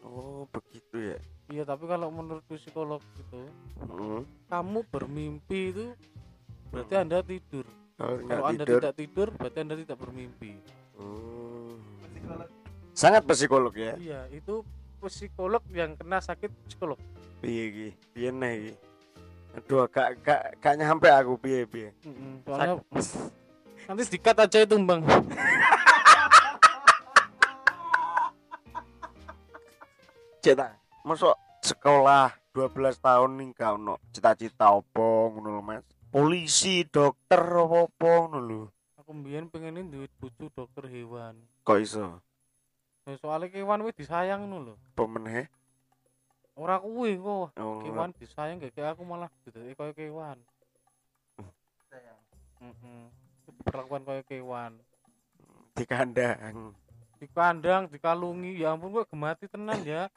Oh, 0.00 0.44
begitu 0.46 1.10
ya. 1.10 1.18
iya 1.48 1.64
tapi 1.64 1.84
kalau 1.84 2.06
menurut 2.08 2.44
psikolog 2.46 3.00
itu 3.16 3.42
Mm. 3.82 4.22
kamu 4.46 4.78
bermimpi 4.86 5.60
itu 5.72 5.86
berarti 6.68 6.94
anda 6.94 7.18
tidur 7.20 7.64
Kalau 7.96 8.14
kalau 8.20 8.22
nggak 8.22 8.44
anda 8.46 8.62
tidur. 8.62 8.78
tidak 8.78 8.94
tidur 8.94 9.28
berarti 9.32 9.58
anda 9.58 9.74
tidak 9.74 9.96
bermimpi 9.96 10.52
Oh. 10.94 11.74
Sangat 12.92 13.22
psikolog 13.24 13.72
ya. 13.72 13.94
iya 13.96 14.26
itu 14.28 14.60
psikolog 15.00 15.62
yang 15.70 15.94
kena 15.94 16.18
sakit 16.18 16.50
psikolog 16.66 16.98
Piye 17.38 17.62
iki? 17.70 17.88
Piye 18.10 18.34
nih 18.34 18.52
iki? 18.58 18.72
Aduh, 19.54 19.86
gak 19.86 20.18
gak 20.20 20.58
gak 20.58 20.74
nyampe 20.74 21.06
aku 21.06 21.38
piye 21.38 21.62
piye. 21.64 21.94
Nanti 23.86 24.02
dikat 24.10 24.36
aja 24.36 24.58
itu 24.60 24.74
bang 24.76 25.00
Cita. 30.42 30.74
Masuk 31.02 31.34
sekolah 31.62 32.30
12 32.52 32.98
tahun 32.98 33.30
nih 33.38 33.48
kau 33.54 33.76
no 33.76 33.98
cita-cita 34.10 34.70
opo 34.72 35.32
ngono 35.34 35.62
Mas. 35.62 35.82
Polisi, 36.08 36.88
dokter 36.88 37.38
opo-opo 37.38 38.10
ngono 38.26 38.38
lho. 38.40 38.62
aku 38.98 39.16
mbien 39.16 39.48
pengenin 39.48 39.88
duit 39.88 40.12
butuh 40.20 40.52
dokter 40.52 40.84
hewan 40.84 41.32
Kok 41.64 41.78
iso? 41.80 42.20
Nah, 43.08 43.16
soalnya 43.16 43.48
kewan 43.48 43.80
wis 43.88 43.96
disayang 43.96 44.44
nu 44.44 44.60
lho. 44.60 44.74
Apa 44.92 45.08
meneh? 45.08 45.48
ora 46.58 46.76
kuwi 46.76 47.16
kok 47.16 47.56
Oh, 47.56 47.80
kewan 47.80 48.12
disayang 48.20 48.60
gak 48.60 48.76
kayak 48.76 48.92
aku 48.92 49.06
malah 49.06 49.32
didek 49.48 49.72
koyo 49.80 49.96
kewan. 49.96 50.36
Heeh. 52.60 53.02
perlakuan 53.64 54.04
koyo 54.04 54.20
kewan. 54.28 54.76
Di 55.72 55.88
kandang. 55.88 56.76
di 57.16 57.26
kandang 57.32 57.88
dikalungi. 57.88 58.60
Ya 58.60 58.76
ampun 58.76 58.92
kok 58.92 59.08
gemati 59.08 59.48
tenan 59.48 59.80
ya. 59.88 60.12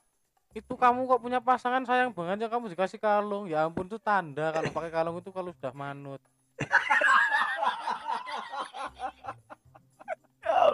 Itu 0.51 0.75
kamu 0.75 1.07
kok 1.07 1.23
punya 1.23 1.39
pasangan 1.39 1.87
sayang 1.87 2.11
banget 2.11 2.43
ya 2.43 2.47
kamu 2.51 2.75
dikasih 2.75 2.99
kalung. 2.99 3.47
Ya 3.47 3.63
ampun 3.63 3.87
itu 3.87 4.03
tanda 4.03 4.51
kalau 4.51 4.67
pakai 4.67 4.91
kalung 4.91 5.15
itu 5.23 5.31
kalau 5.31 5.55
sudah 5.55 5.71
manut 5.71 6.19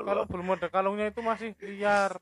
kalau 0.08 0.24
belum 0.24 0.56
ada 0.56 0.68
kalungnya 0.72 1.12
itu 1.12 1.20
masih 1.20 1.52
liar. 1.60 2.16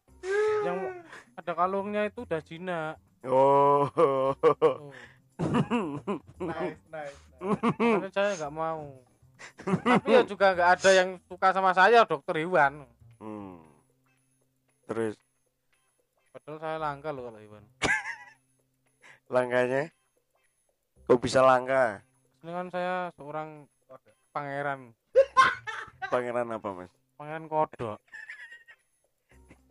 Yang 0.65 1.05
ada 1.37 1.51
kalungnya 1.53 2.01
itu 2.09 2.25
udah 2.25 2.41
jina. 2.41 2.81
Oh. 3.21 3.85
Oh, 3.93 4.89
nice 6.41 6.81
nice. 6.89 7.19
Makanya 7.37 8.09
saya 8.09 8.29
nggak 8.39 8.55
mau. 8.55 8.89
Tapi 9.61 10.09
ya 10.09 10.21
juga 10.25 10.55
nggak 10.57 10.69
ada 10.79 10.89
yang 10.95 11.09
suka 11.29 11.51
sama 11.53 11.75
saya 11.75 12.07
dokter 12.07 12.41
hewan 12.41 12.87
Hmm. 13.19 13.63
Terus? 14.87 15.15
Padahal 16.31 16.57
saya 16.59 16.77
langka 16.79 17.09
loh 17.15 17.31
kalau 17.31 17.39
hewan 17.39 17.63
langkahnya 19.25 19.89
kok 21.09 21.19
bisa 21.21 21.41
langka? 21.41 22.05
ini 22.45 22.51
kan 22.53 22.67
saya 22.69 23.09
seorang 23.17 23.65
pangeran. 24.29 24.93
Pangeran 26.13 26.53
apa, 26.53 26.69
Mas? 26.77 26.93
Pangeran 27.15 27.47
kodok 27.47 27.99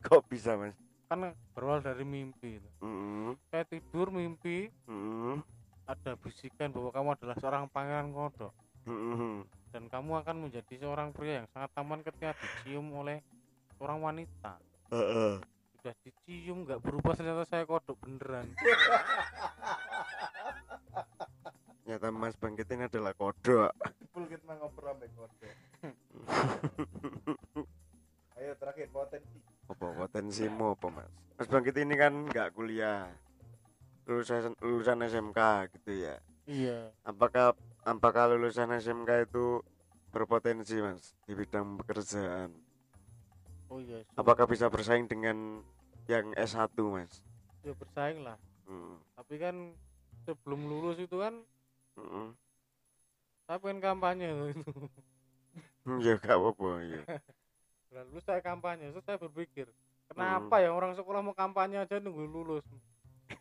Kok 0.05 0.21
bisa, 0.29 0.53
Mas? 0.61 0.77
kan 1.09 1.31
berawal 1.55 1.79
dari 1.85 2.03
mimpi. 2.03 2.59
Mm 2.83 3.39
saya 3.53 3.65
tidur 3.71 4.11
mimpi 4.11 4.67
-hmm. 4.89 5.39
ada 5.87 6.19
bisikan 6.19 6.75
bahwa 6.75 6.91
kamu 6.91 7.09
adalah 7.15 7.37
seorang 7.39 7.65
pangeran 7.71 8.11
kodok 8.11 8.53
Mm 8.85 9.45
dan 9.75 9.91
kamu 9.91 10.23
akan 10.23 10.37
menjadi 10.47 10.87
seorang 10.87 11.11
pria 11.11 11.43
yang 11.43 11.49
sangat 11.51 11.71
taman 11.75 11.99
ketika 12.07 12.31
dicium 12.39 12.95
oleh 12.95 13.19
seorang 13.75 13.99
wanita 14.07 14.55
Heeh. 14.95 15.43
sudah 15.75 15.95
dicium 16.07 16.63
nggak 16.63 16.79
berubah 16.79 17.19
ternyata 17.19 17.43
saya 17.43 17.67
kodok 17.67 17.99
beneran 18.03 18.47
Nyata 21.85 22.09
Mas 22.09 22.33
Bangkit 22.41 22.65
ini 22.73 22.89
adalah 22.89 23.13
kodok. 23.13 23.69
ngobrol 24.15 24.97
kode 24.97 25.51
ayo 28.39 28.53
terakhir 28.59 28.89
potensi 28.91 29.39
Apa 29.65 29.87
potensimu 29.97 30.77
apa, 30.77 30.87
Mas? 30.93 31.09
Mas 31.37 31.49
Bangkit 31.49 31.77
ini 31.81 31.97
kan 31.97 32.13
nggak 32.29 32.53
kuliah. 32.53 33.09
Lulusan 34.05 34.53
lulusan 34.61 35.01
SMK 35.01 35.41
gitu 35.73 36.05
ya. 36.05 36.21
iya 36.45 36.93
Apakah 37.05 37.57
apakah 37.85 38.37
lulusan 38.37 38.69
SMK 38.77 39.29
itu 39.29 39.65
berpotensi, 40.13 40.77
Mas, 40.85 41.17
di 41.25 41.33
bidang 41.33 41.81
pekerjaan? 41.81 42.53
oh 43.73 43.81
iya 43.81 44.05
Apakah 44.15 44.45
bisa 44.47 44.69
bersaing 44.69 45.09
dengan 45.09 45.65
yang 46.07 46.37
S1, 46.37 46.69
Mas? 46.93 47.25
ya 47.65 47.73
bersaing 47.73 48.21
lah 48.21 48.37
Hmm. 48.65 48.97
tapi 49.17 49.37
kan 49.37 49.57
sebelum 50.25 50.65
lulus 50.65 50.97
itu 50.97 51.21
kan 51.21 51.37
Mm-mm. 52.01 52.33
saya 53.45 53.61
pengen 53.61 53.81
kampanye 53.81 54.33
itu 54.33 54.65
Hmm, 54.65 54.89
Ya 56.05 56.17
gak 56.17 56.37
apa-apa 56.41 56.69
ya. 56.93 57.01
Lulus 57.95 58.25
saya 58.25 58.41
kampanye 58.41 58.91
terus 58.91 59.05
saya 59.07 59.21
berpikir 59.21 59.69
kenapa 60.11 60.61
ya 60.61 60.73
orang 60.73 60.97
sekolah 60.97 61.21
mau 61.23 61.37
kampanye 61.37 61.79
aja 61.79 62.01
nunggu 62.01 62.25
lulus? 62.27 62.65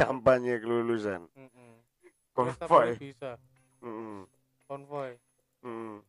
Kampanye 0.00 0.58
kelulusan. 0.58 1.30
Ternyata 2.34 2.66
boleh 2.66 2.98
Konvoy. 2.98 2.98
bisa. 2.98 3.38
Mm-mm. 3.78 4.26
konvoy. 4.66 5.12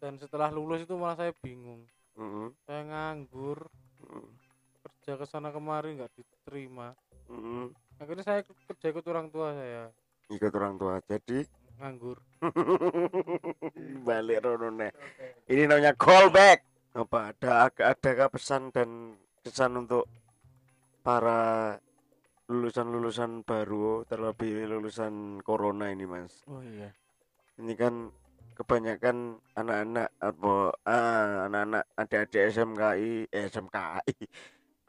Dan 0.00 0.16
setelah 0.16 0.48
lulus 0.48 0.88
itu 0.88 0.96
malah 0.96 1.18
saya 1.18 1.32
bingung. 1.44 1.84
Saya 2.64 2.82
nganggur 2.88 3.68
kerja 4.80 5.12
ke 5.20 5.26
sana 5.28 5.52
kemari 5.52 6.00
nggak 6.00 6.12
diterima. 6.16 6.96
Akhirnya 8.00 8.24
saya 8.24 8.40
kerja 8.48 8.86
ikut 8.90 9.04
orang 9.12 9.28
tua 9.28 9.52
saya. 9.52 9.92
Ikut 10.32 10.52
orang 10.56 10.80
tua. 10.80 11.04
Jadi 11.04 11.44
nganggur 11.80 12.20
balik 14.06 14.44
rono 14.44 14.68
nih. 14.68 14.92
Ini 15.48 15.64
namanya 15.64 15.96
callback. 15.96 16.68
Apa 16.92 17.32
ada 17.32 17.72
adakah 17.72 18.28
pesan 18.28 18.68
dan 18.74 19.16
kesan 19.40 19.80
untuk 19.80 20.04
para 21.00 21.78
lulusan-lulusan 22.50 23.46
baru 23.46 24.02
terlebih 24.10 24.66
lulusan 24.66 25.38
corona 25.46 25.86
ini 25.94 26.02
mas 26.02 26.42
oh 26.50 26.58
iya 26.58 26.90
ini 27.62 27.78
kan 27.78 28.10
kebanyakan 28.58 29.38
anak-anak 29.54 30.10
apa 30.18 30.74
ah, 30.82 31.46
anak-anak 31.46 31.84
adik-adik 31.94 32.50
SMKI 32.50 33.30
eh, 33.30 33.46
SMKI 33.46 34.16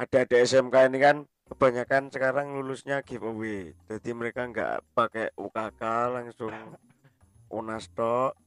adik-adik 0.02 0.42
SMK 0.42 0.76
ini 0.90 0.98
kan 0.98 1.18
kebanyakan 1.52 2.08
sekarang 2.08 2.56
lulusnya 2.56 3.04
giveaway 3.04 3.76
jadi 3.86 4.10
mereka 4.12 4.48
nggak 4.48 4.88
pakai 4.92 5.36
UKK 5.36 5.82
langsung 6.10 6.56
unas 7.50 7.92
tok 7.92 8.40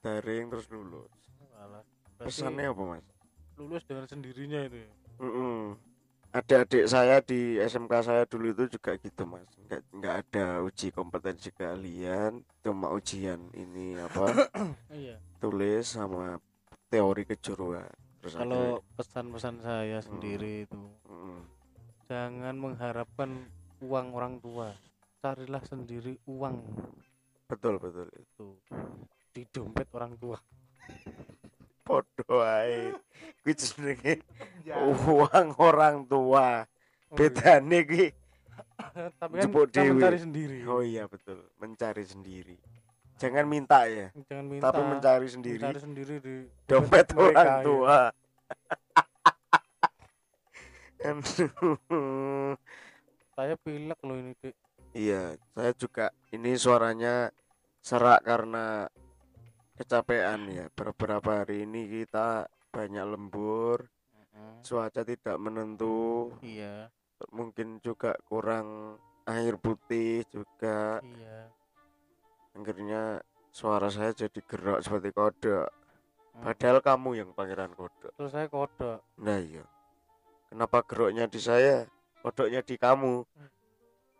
daring 0.00 0.50
terus 0.50 0.66
lulus 0.68 1.06
Alah. 1.54 1.82
Pesannya 2.18 2.68
apa 2.68 2.82
mas 2.84 3.06
lulus 3.54 3.82
dengan 3.82 4.06
sendirinya 4.06 4.62
itu 4.62 4.78
ya. 4.78 4.90
Mm-mm. 5.18 5.74
Adik-adik 6.28 6.86
saya 6.86 7.18
di 7.18 7.56
SMK 7.56 7.92
saya 8.04 8.22
dulu 8.22 8.52
itu 8.52 8.68
juga 8.68 8.94
gitu 8.94 9.22
mas 9.22 9.46
nggak 9.64 9.80
nggak 9.92 10.14
ada 10.20 10.46
uji 10.60 10.90
kompetensi 10.90 11.50
keahlian 11.50 12.42
cuma 12.60 12.90
ujian 12.90 13.38
ini 13.52 13.94
apa 13.94 14.26
iya 14.92 15.18
tulis 15.38 15.86
sama 15.88 16.38
teori 16.86 17.22
kejuruan 17.24 17.86
terus 18.18 18.34
kalau 18.34 18.82
pesan-pesan 18.94 19.54
saya 19.60 19.98
sendiri 19.98 20.66
itu 20.66 20.74
akhirnya- 20.74 21.06
Mm-mm. 21.08 21.40
Jangan 22.08 22.56
mengharapkan 22.56 23.30
uang 23.84 24.06
orang 24.16 24.40
tua. 24.40 24.72
Carilah 25.20 25.62
sendiri 25.68 26.16
uang. 26.24 26.56
Betul 27.46 27.76
betul. 27.76 28.08
Itu. 28.16 28.56
Di 29.36 29.44
dompet 29.52 29.86
orang 29.92 30.16
tua. 30.16 30.40
Podo 31.86 32.40
ae. 32.40 32.96
Kuwi 33.44 33.52
jenenge 33.54 34.24
uang 35.04 35.48
orang 35.60 36.08
tua. 36.08 36.64
Oh, 37.08 37.16
iya. 37.16 37.32
bedane 37.32 37.78
kuwi 37.88 38.08
tapi 39.20 39.34
kan 39.40 39.48
kita 39.48 39.80
mencari 39.96 40.18
sendiri. 40.20 40.58
Oh 40.68 40.84
iya 40.84 41.08
betul. 41.08 41.40
Mencari 41.56 42.04
sendiri. 42.04 42.56
Jangan 43.18 43.44
minta 43.48 43.88
ya. 43.88 44.12
Jangan 44.28 44.44
minta. 44.46 44.70
tapi 44.70 44.80
mencari 44.84 45.26
sendiri 45.26 45.58
mencari 45.58 45.80
sendiri 45.80 46.14
di 46.20 46.34
dompet 46.68 47.10
orang 47.16 47.48
ya. 47.48 47.64
tua. 47.64 47.98
Aduh. 48.12 49.06
saya 53.38 53.54
pilek 53.62 54.00
loh 54.02 54.18
ini 54.18 54.32
Dik. 54.42 54.54
iya 54.98 55.38
saya 55.54 55.72
juga 55.78 56.10
ini 56.34 56.58
suaranya 56.58 57.30
serak 57.78 58.26
karena 58.26 58.90
kecapean 59.78 60.50
ya. 60.50 60.66
Beberapa 60.74 61.46
hari 61.46 61.62
ini 61.62 61.86
kita 61.86 62.50
banyak 62.74 63.04
lembur 63.06 63.86
Mm-mm. 63.86 64.66
cuaca 64.66 65.06
tidak 65.06 65.38
menentu 65.38 66.34
iya. 66.42 66.90
mungkin 67.30 67.78
juga 67.78 68.18
kurang 68.26 68.98
air 69.30 69.54
putih 69.56 70.26
juga. 70.34 70.98
Iya. 71.00 71.48
Akhirnya 72.58 73.22
suara 73.54 73.86
saya 73.86 74.10
jadi 74.10 74.40
gerak 74.42 74.82
seperti 74.82 75.14
kodok. 75.14 75.70
Hmm. 76.38 76.54
padahal 76.54 76.78
kamu 76.82 77.10
yang 77.18 77.30
pangeran 77.34 77.70
kodok. 77.74 78.14
Terus 78.18 78.30
saya 78.34 78.50
kodok. 78.50 78.98
Nah 79.22 79.38
iya 79.38 79.62
kenapa 80.48 80.84
geroknya 80.84 81.28
di 81.28 81.40
saya 81.40 81.84
kodoknya 82.24 82.64
di 82.64 82.74
kamu? 82.74 83.24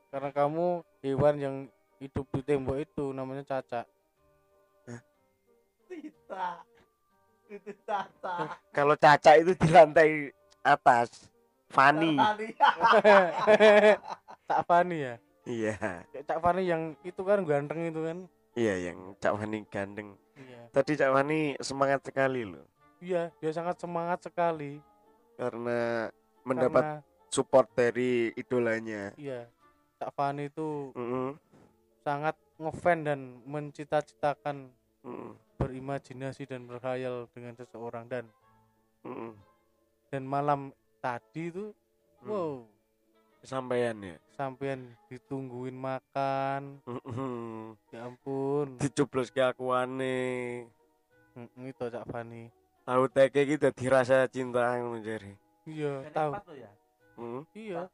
Karena 0.08 0.30
kamu 0.32 0.66
hewan 1.04 1.36
yang 1.36 1.56
hidup 2.00 2.24
di 2.32 2.40
tembok 2.46 2.80
itu 2.80 3.12
namanya 3.12 3.44
cacak 3.44 3.84
Tita. 5.88 6.60
Itu 7.48 7.72
Tata. 7.88 8.60
kalau 8.76 8.92
caca 8.92 9.32
itu 9.40 9.56
di 9.56 9.68
lantai 9.72 10.28
atas 10.60 11.32
Fani. 11.72 12.16
Cak 14.48 14.60
Fani 14.64 14.96
ya? 15.04 15.14
Iya. 15.48 16.04
Cak 16.28 16.38
Fani 16.40 16.62
yang 16.68 16.92
itu 17.04 17.20
kan 17.24 17.44
ganteng 17.44 17.88
itu 17.88 18.00
kan? 18.04 18.18
Iya 18.52 18.92
yang 18.92 19.16
Cak 19.16 19.32
Fani 19.40 19.64
gandeng 19.68 20.08
iya. 20.36 20.60
Tadi 20.72 20.92
Cak 20.96 21.12
Fani 21.12 21.56
semangat 21.64 22.00
sekali 22.04 22.44
loh. 22.44 22.64
Iya 23.00 23.32
dia 23.40 23.52
sangat 23.52 23.80
semangat 23.80 24.24
sekali 24.24 24.80
karena 25.38 26.10
mendapat 26.42 26.84
karena 26.84 27.30
support 27.30 27.70
dari 27.78 28.34
idolanya. 28.34 29.14
Iya 29.14 29.46
Cak 30.02 30.10
Fani 30.14 30.50
itu 30.50 30.90
Mm-mm, 30.98 31.38
sangat 32.02 32.34
ngefan 32.58 33.06
dan 33.06 33.20
mencita-citakan 33.46 34.70
mm-mm, 35.06 35.38
berimajinasi 35.58 36.46
dan 36.50 36.66
berkhayal 36.66 37.30
dengan 37.30 37.54
seseorang 37.54 38.10
dan 38.10 38.24
mm-mm. 39.06 39.34
dan 40.10 40.22
malam 40.26 40.74
tadi 40.98 41.54
itu 41.54 41.70
Hmm. 42.18 42.34
wow. 42.34 42.54
Kesampaian 43.38 43.94
ya? 44.02 44.18
Sampean 44.34 44.98
ditungguin 45.06 45.78
makan. 45.78 46.82
Mm-mm. 46.82 47.78
ya 47.94 48.10
ampun. 48.10 48.74
Dicoblos 48.82 49.30
ke 49.30 49.38
akuane. 49.38 50.66
Mm, 51.38 51.70
itu 51.70 51.84
Cak 51.86 52.02
Fani 52.10 52.50
tahu 52.88 53.04
teke 53.06 53.44
gitu 53.46 53.68
dirasa 53.70 54.24
cinta 54.26 54.72
ngono 54.74 54.96
jare 54.98 55.36
iya 55.62 56.00
Yang 56.00 56.14
tahu. 56.16 56.30
ya. 56.56 56.70
Hmm. 57.14 57.42
iya. 57.52 57.84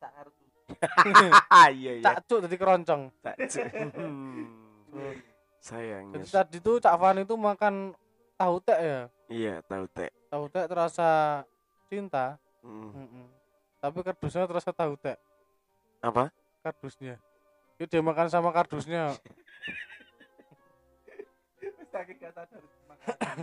Ah, 1.51 1.69
iya 1.69 1.99
iya. 1.99 2.05
Cak 2.07 2.25
Cuk 2.25 2.39
jadi 2.47 2.57
keroncong. 2.57 3.03
Tak 3.19 3.35
cu- 3.43 3.67
Hmm. 4.95 5.11
sayangnya 5.59 6.23
jadi 6.23 6.31
tadi 6.31 6.57
tuh 6.59 6.79
Cak 6.79 6.95
Fani 6.95 7.21
itu 7.21 7.35
makan 7.35 7.91
tahu 8.35 8.63
tek 8.63 8.79
ya? 8.79 9.01
Iya 9.27 9.55
tahu 9.67 9.85
tek. 9.91 10.15
Tahu 10.31 10.45
tek 10.47 10.71
terasa 10.71 11.43
cinta. 11.87 12.39
Mm. 12.63 12.95
Mm-mm. 12.95 13.27
tapi 13.77 14.01
kardusnya 14.01 14.47
terasa 14.47 14.71
tahu 14.71 14.95
tek. 14.97 15.19
Apa? 16.01 16.31
Kardusnya. 16.63 17.19
Itu 17.75 17.91
dia 17.91 18.01
makan 18.01 18.31
sama 18.31 18.49
kardusnya. 18.49 19.13
Saking 21.91 22.17
gak 22.17 22.33
sadar. 22.33 22.63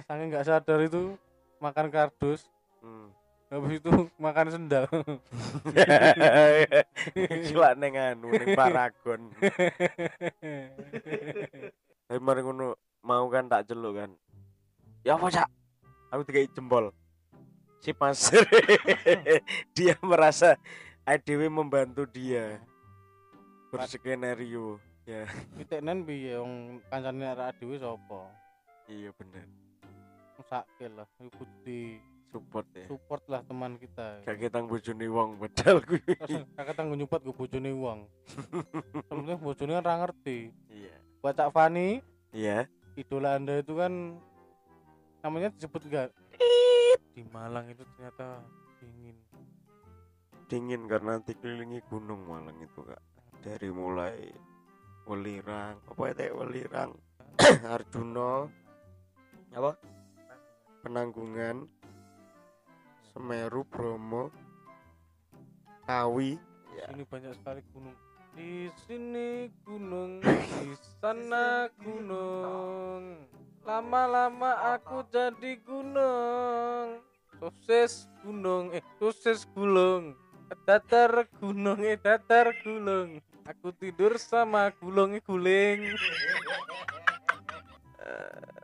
saking 0.01 0.27
nggak 0.27 0.43
sadar 0.43 0.79
itu 0.81 1.13
makan 1.61 1.87
kardus 1.93 2.49
Hmm. 2.81 3.13
habis 3.53 3.77
itu 3.77 3.91
makan 4.17 4.49
sendal 4.49 4.89
Gila 7.45 7.77
neng 7.77 7.93
anu 7.93 8.33
neng 8.33 8.57
paragon. 8.57 9.29
Tapi 12.09 12.17
mari 12.17 12.41
ngono 12.41 12.73
mau 13.05 13.29
kan 13.29 13.45
tak 13.45 13.69
celuk 13.69 14.01
kan. 14.01 14.11
Ya 15.05 15.13
apa 15.13 15.29
cak? 15.29 15.45
Aku 16.09 16.25
tiga 16.25 16.41
jempol. 16.49 16.89
Si 17.85 17.93
Mas. 17.93 18.33
dia 19.77 19.93
merasa 20.01 20.57
ADW 21.05 21.53
membantu 21.53 22.09
dia 22.09 22.57
berskenario. 23.69 24.81
Ya, 25.05 25.25
kita 25.57 25.81
nen 25.81 26.05
piye 26.05 26.37
wong 26.37 26.81
kancane 26.89 27.25
arek 27.25 27.57
dhewe 27.57 27.77
sapa 27.81 28.29
iya 28.85 29.09
bener. 29.17 29.49
Sakit 30.51 30.91
lah 30.91 31.07
iku 31.17 31.43
di 31.63 31.95
Support 32.27 32.67
ya. 32.71 32.87
support 32.87 33.23
lah 33.27 33.43
teman 33.43 33.75
kita 33.75 34.23
Gak 34.23 34.39
kita 34.39 34.63
bojone 34.63 35.03
wong 35.07 35.29
kuwi. 35.35 35.51
terus 35.51 36.47
kakek 36.49 36.75
tanggung 36.75 36.95
nyupat 36.95 37.19
gue 37.21 37.35
bojone 37.35 37.71
uang 37.71 37.99
sebenarnya 39.07 39.35
bojone 39.37 39.71
kan 39.73 39.83
ra 39.83 39.95
ngerti 39.99 40.39
Iya. 40.67 40.95
buat 41.19 41.35
Cak 41.35 41.51
Fani 41.51 41.99
Iya. 42.31 42.71
idola 42.95 43.35
anda 43.35 43.59
itu 43.59 43.75
kan 43.75 44.15
namanya 45.19 45.51
disebut 45.51 45.87
enggak 45.87 46.07
di 47.11 47.23
Malang 47.27 47.67
itu 47.67 47.83
ternyata 47.85 48.39
dingin 48.79 49.15
Dingin 50.47 50.83
karena 50.83 51.19
dikelilingi 51.19 51.79
gunung 51.87 52.27
Malang 52.27 52.59
itu 52.59 52.83
kak. 52.83 52.99
Dari 53.39 53.71
mulai 53.71 54.27
Welirang, 55.03 55.79
apa 55.81 56.11
itu 56.11 56.27
Welirang, 56.29 56.91
Arjuna, 57.71 58.51
apa? 59.49 59.71
Penanggungan, 60.81 61.69
Semeru, 63.13 63.61
Bromo, 63.69 64.33
Kawi, 65.85 66.41
ini 66.89 67.03
banyak 67.05 67.37
sekali 67.37 67.61
gunung. 67.69 67.93
Di 68.33 68.71
sini 68.87 69.51
gunung 69.61 70.25
di 70.63 70.73
sana 70.97 71.69
gunung. 71.77 73.29
Lama-lama 73.61 74.73
aku 74.73 75.05
jadi 75.13 75.61
gunung. 75.61 76.97
Sosis 77.37 78.09
gunung 78.25 78.73
eh 78.73 78.81
sosis 78.97 79.45
gulung. 79.53 80.17
Datar 80.65 81.29
gunung 81.37 81.85
eh 81.85 81.99
datar 81.99 82.57
gulung. 82.65 83.21
Aku 83.45 83.69
tidur 83.75 84.17
sama 84.21 84.69
gulungnya 84.77 85.17
guling 85.25 85.89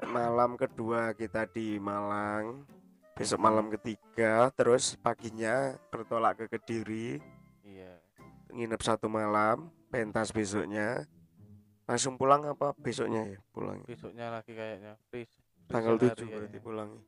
malam 0.07 0.51
kedua 0.61 1.11
kita 1.19 1.41
di 1.55 1.77
Malang, 1.79 2.63
besok 3.17 3.39
malam 3.41 3.67
ketiga, 3.73 4.49
terus 4.57 4.95
paginya 5.05 5.75
bertolak 5.91 6.33
ke 6.39 6.45
Kediri, 6.57 7.19
iya 7.63 7.99
nginep 8.55 8.81
satu 8.83 9.07
malam, 9.11 9.57
pentas 9.91 10.29
besoknya, 10.31 11.03
langsung 11.89 12.15
pulang 12.19 12.43
apa 12.47 12.73
besoknya 12.79 13.21
ya 13.35 13.39
pulang? 13.53 13.79
besoknya 13.87 14.25
lagi 14.35 14.51
kayaknya 14.53 14.93
free 15.09 15.25
free 15.67 15.75
Tanggal 15.75 15.95
7 15.99 16.25
berarti 16.25 16.25
kayaknya. 16.27 16.61
pulangnya. 16.63 17.03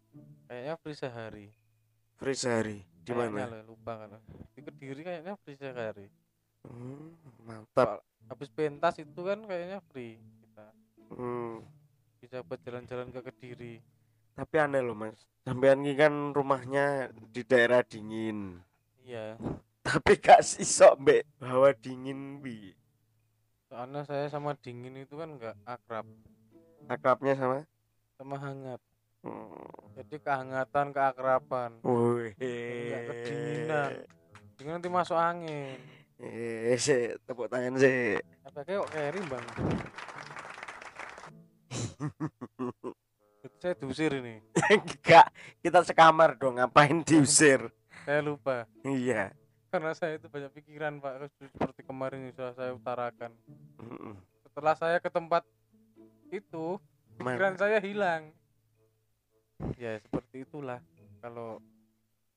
kayaknya 0.47 0.73
free 0.81 0.97
sehari 0.97 1.47
Free 2.19 2.35
sehari 2.37 2.77
di 3.05 3.13
mana? 3.15 3.47
lupa 3.65 3.93
kan 4.05 4.11
di 4.55 4.61
kediri 4.65 5.01
kayaknya 5.07 5.33
free 5.41 5.57
sehari 5.57 6.07
Hmm, 6.67 7.15
mantap. 7.47 8.03
habis 8.29 8.49
pentas 8.53 8.95
itu 9.03 9.21
kan 9.25 9.39
kayaknya 9.49 9.79
free 9.91 10.19
kita 10.43 10.65
Hmm, 11.09 11.65
bisa 12.29 12.45
buat 12.45 12.61
jalan-jalan 12.61 13.09
ke 13.09 13.25
kediri 13.25 13.81
tapi 14.37 14.55
aneh 14.55 14.85
loh 14.85 14.93
mas. 14.93 15.17
Sampean 15.41 15.81
ini 15.81 15.97
kan 15.97 16.13
rumahnya 16.29 17.09
di 17.33 17.41
daerah 17.41 17.81
dingin, 17.81 18.61
iya 19.01 19.33
tapi 19.81 20.13
gak 20.13 20.45
sisok 20.45 20.93
mbek 21.01 21.25
hawa 21.41 21.73
dingin 21.73 22.37
bi. 22.37 22.69
soalnya 23.65 24.05
saya 24.05 24.29
sama 24.29 24.53
dingin 24.61 24.93
itu 25.01 25.17
kan 25.17 25.41
nggak 25.41 25.57
akrab 25.65 26.05
Akrabnya 26.85 27.33
sama 27.33 27.57
sama 28.13 28.37
hangat 28.37 28.77
Hmm. 29.19 29.51
jadi 29.99 30.15
kehangatan 30.21 30.95
keakraban 30.95 31.81
Wih. 31.81 32.31
Kedinginan. 32.39 34.05
dengan 34.55 34.77
nanti 34.77 34.87
masuk 34.87 35.17
angin 35.17 35.81
Eh, 36.21 36.77
tepuk 37.25 37.49
tangan 37.49 37.73
sih. 37.75 38.21
efeknya 38.45 38.85
kok 38.85 38.91
carry 38.93 39.19
bang 39.25 39.45
Jadi 39.49 40.08
saya 43.61 43.73
diusir 43.75 44.11
ini 44.19 44.39
Enggak, 44.69 45.31
kita 45.59 45.83
sekamar 45.83 46.35
dong, 46.35 46.59
ngapain 46.59 47.03
diusir? 47.07 47.67
saya 48.03 48.23
lupa 48.23 48.63
Iya. 48.81 49.31
karena 49.69 49.91
saya 49.93 50.17
itu 50.17 50.25
banyak 50.27 50.49
pikiran 50.55 50.97
pak 50.97 51.29
seperti 51.37 51.81
kemarin 51.85 52.25
yang 52.25 52.33
sudah 52.33 52.53
saya 52.55 52.71
utarakan 52.73 53.31
Mm-mm. 53.77 54.15
setelah 54.41 54.73
saya 54.73 54.97
ke 54.97 55.07
tempat 55.07 55.45
itu 56.29 56.79
pikiran 57.17 57.53
Mana? 57.53 57.59
saya 57.59 57.77
hilang 57.77 58.33
ya 59.75 59.99
seperti 59.99 60.41
itulah 60.41 60.79
kalau 61.19 61.59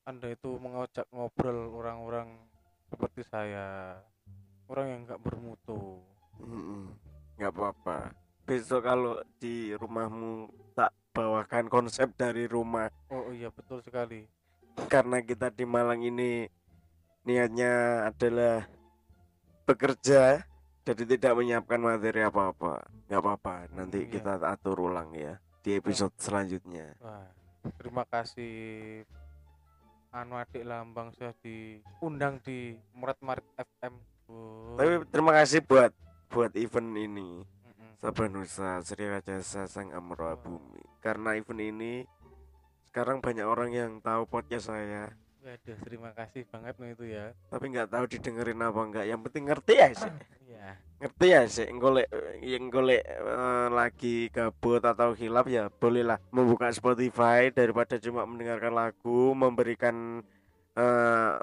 anda 0.03 0.27
itu 0.27 0.59
mengajak 0.59 1.07
ngobrol 1.09 1.71
orang-orang 1.73 2.27
seperti 2.91 3.23
saya 3.23 3.95
orang 4.67 4.85
yang 4.91 4.99
nggak 5.07 5.21
bermutu. 5.23 6.03
Nggak 7.39 7.51
apa-apa. 7.55 8.11
Besok 8.43 8.83
kalau 8.83 9.15
di 9.39 9.71
rumahmu 9.71 10.47
tak 10.75 10.91
bawakan 11.15 11.71
konsep 11.71 12.11
dari 12.13 12.43
rumah. 12.45 12.91
Oh 13.07 13.31
iya 13.31 13.47
betul 13.47 13.79
sekali. 13.79 14.27
Karena 14.89 15.21
kita 15.21 15.47
di 15.47 15.63
Malang 15.63 16.01
ini 16.01 16.49
niatnya 17.23 18.03
adalah 18.09 18.67
bekerja 19.63 20.43
jadi 20.83 21.03
tidak 21.07 21.33
menyiapkan 21.39 21.79
materi 21.79 22.27
apa-apa. 22.27 22.83
Nggak 23.07 23.21
apa-apa 23.23 23.55
nanti 23.71 24.03
Iya. 24.03 24.11
kita 24.19 24.33
atur 24.43 24.83
ulang 24.83 25.15
ya 25.15 25.39
di 25.63 25.79
episode 25.79 26.11
selanjutnya. 26.19 26.99
Wah, 26.99 27.31
terima 27.79 28.03
kasih 28.03 28.51
anu 30.11 30.35
adik 30.35 30.67
lambang 30.67 31.15
sudah 31.15 31.31
diundang 31.39 32.43
di 32.43 32.75
Murat 32.93 33.17
Marit 33.23 33.47
FM 33.55 33.95
Oh, 34.23 34.79
tapi 34.79 35.03
terima 35.11 35.35
kasih 35.35 35.59
buat 35.65 35.91
buat 36.31 36.53
event 36.55 36.95
ini 36.95 37.43
mm-mm. 38.03 38.11
Sabanusa 38.11 38.83
Sri 38.83 39.07
Rajasa 39.07 39.63
Sang 39.71 39.95
Amroa 39.95 40.35
Bumi 40.35 40.83
karena 40.99 41.39
event 41.39 41.63
ini 41.63 41.93
sekarang 42.91 43.23
banyak 43.23 43.47
orang 43.47 43.71
yang 43.71 43.91
tahu 44.03 44.27
podcast 44.27 44.67
saya 44.67 45.15
Waduh, 45.43 45.75
terima 45.83 46.15
kasih 46.15 46.47
banget 46.47 46.75
no 46.79 46.87
itu 46.87 47.03
ya. 47.03 47.35
tapi 47.51 47.71
nggak 47.71 47.91
tahu 47.91 48.05
didengerin 48.07 48.63
apa 48.63 48.79
enggak 48.79 49.05
yang 49.07 49.19
penting 49.23 49.43
ngerti 49.51 49.73
ya 49.75 49.89
sih 49.91 50.11
Iya. 50.47 50.69
ngerti 51.03 51.27
ya 51.27 51.41
sih 51.51 51.67
golek 51.75 52.07
yang 52.39 52.71
golek 52.71 53.03
eh, 53.03 53.67
lagi 53.67 54.31
gabut 54.31 54.79
atau 54.79 55.11
hilap 55.11 55.51
ya 55.51 55.67
bolehlah 55.67 56.15
membuka 56.31 56.71
Spotify 56.71 57.51
daripada 57.51 57.99
cuma 57.99 58.23
mendengarkan 58.23 58.71
lagu 58.71 59.35
memberikan 59.35 60.23
eh 60.79 61.33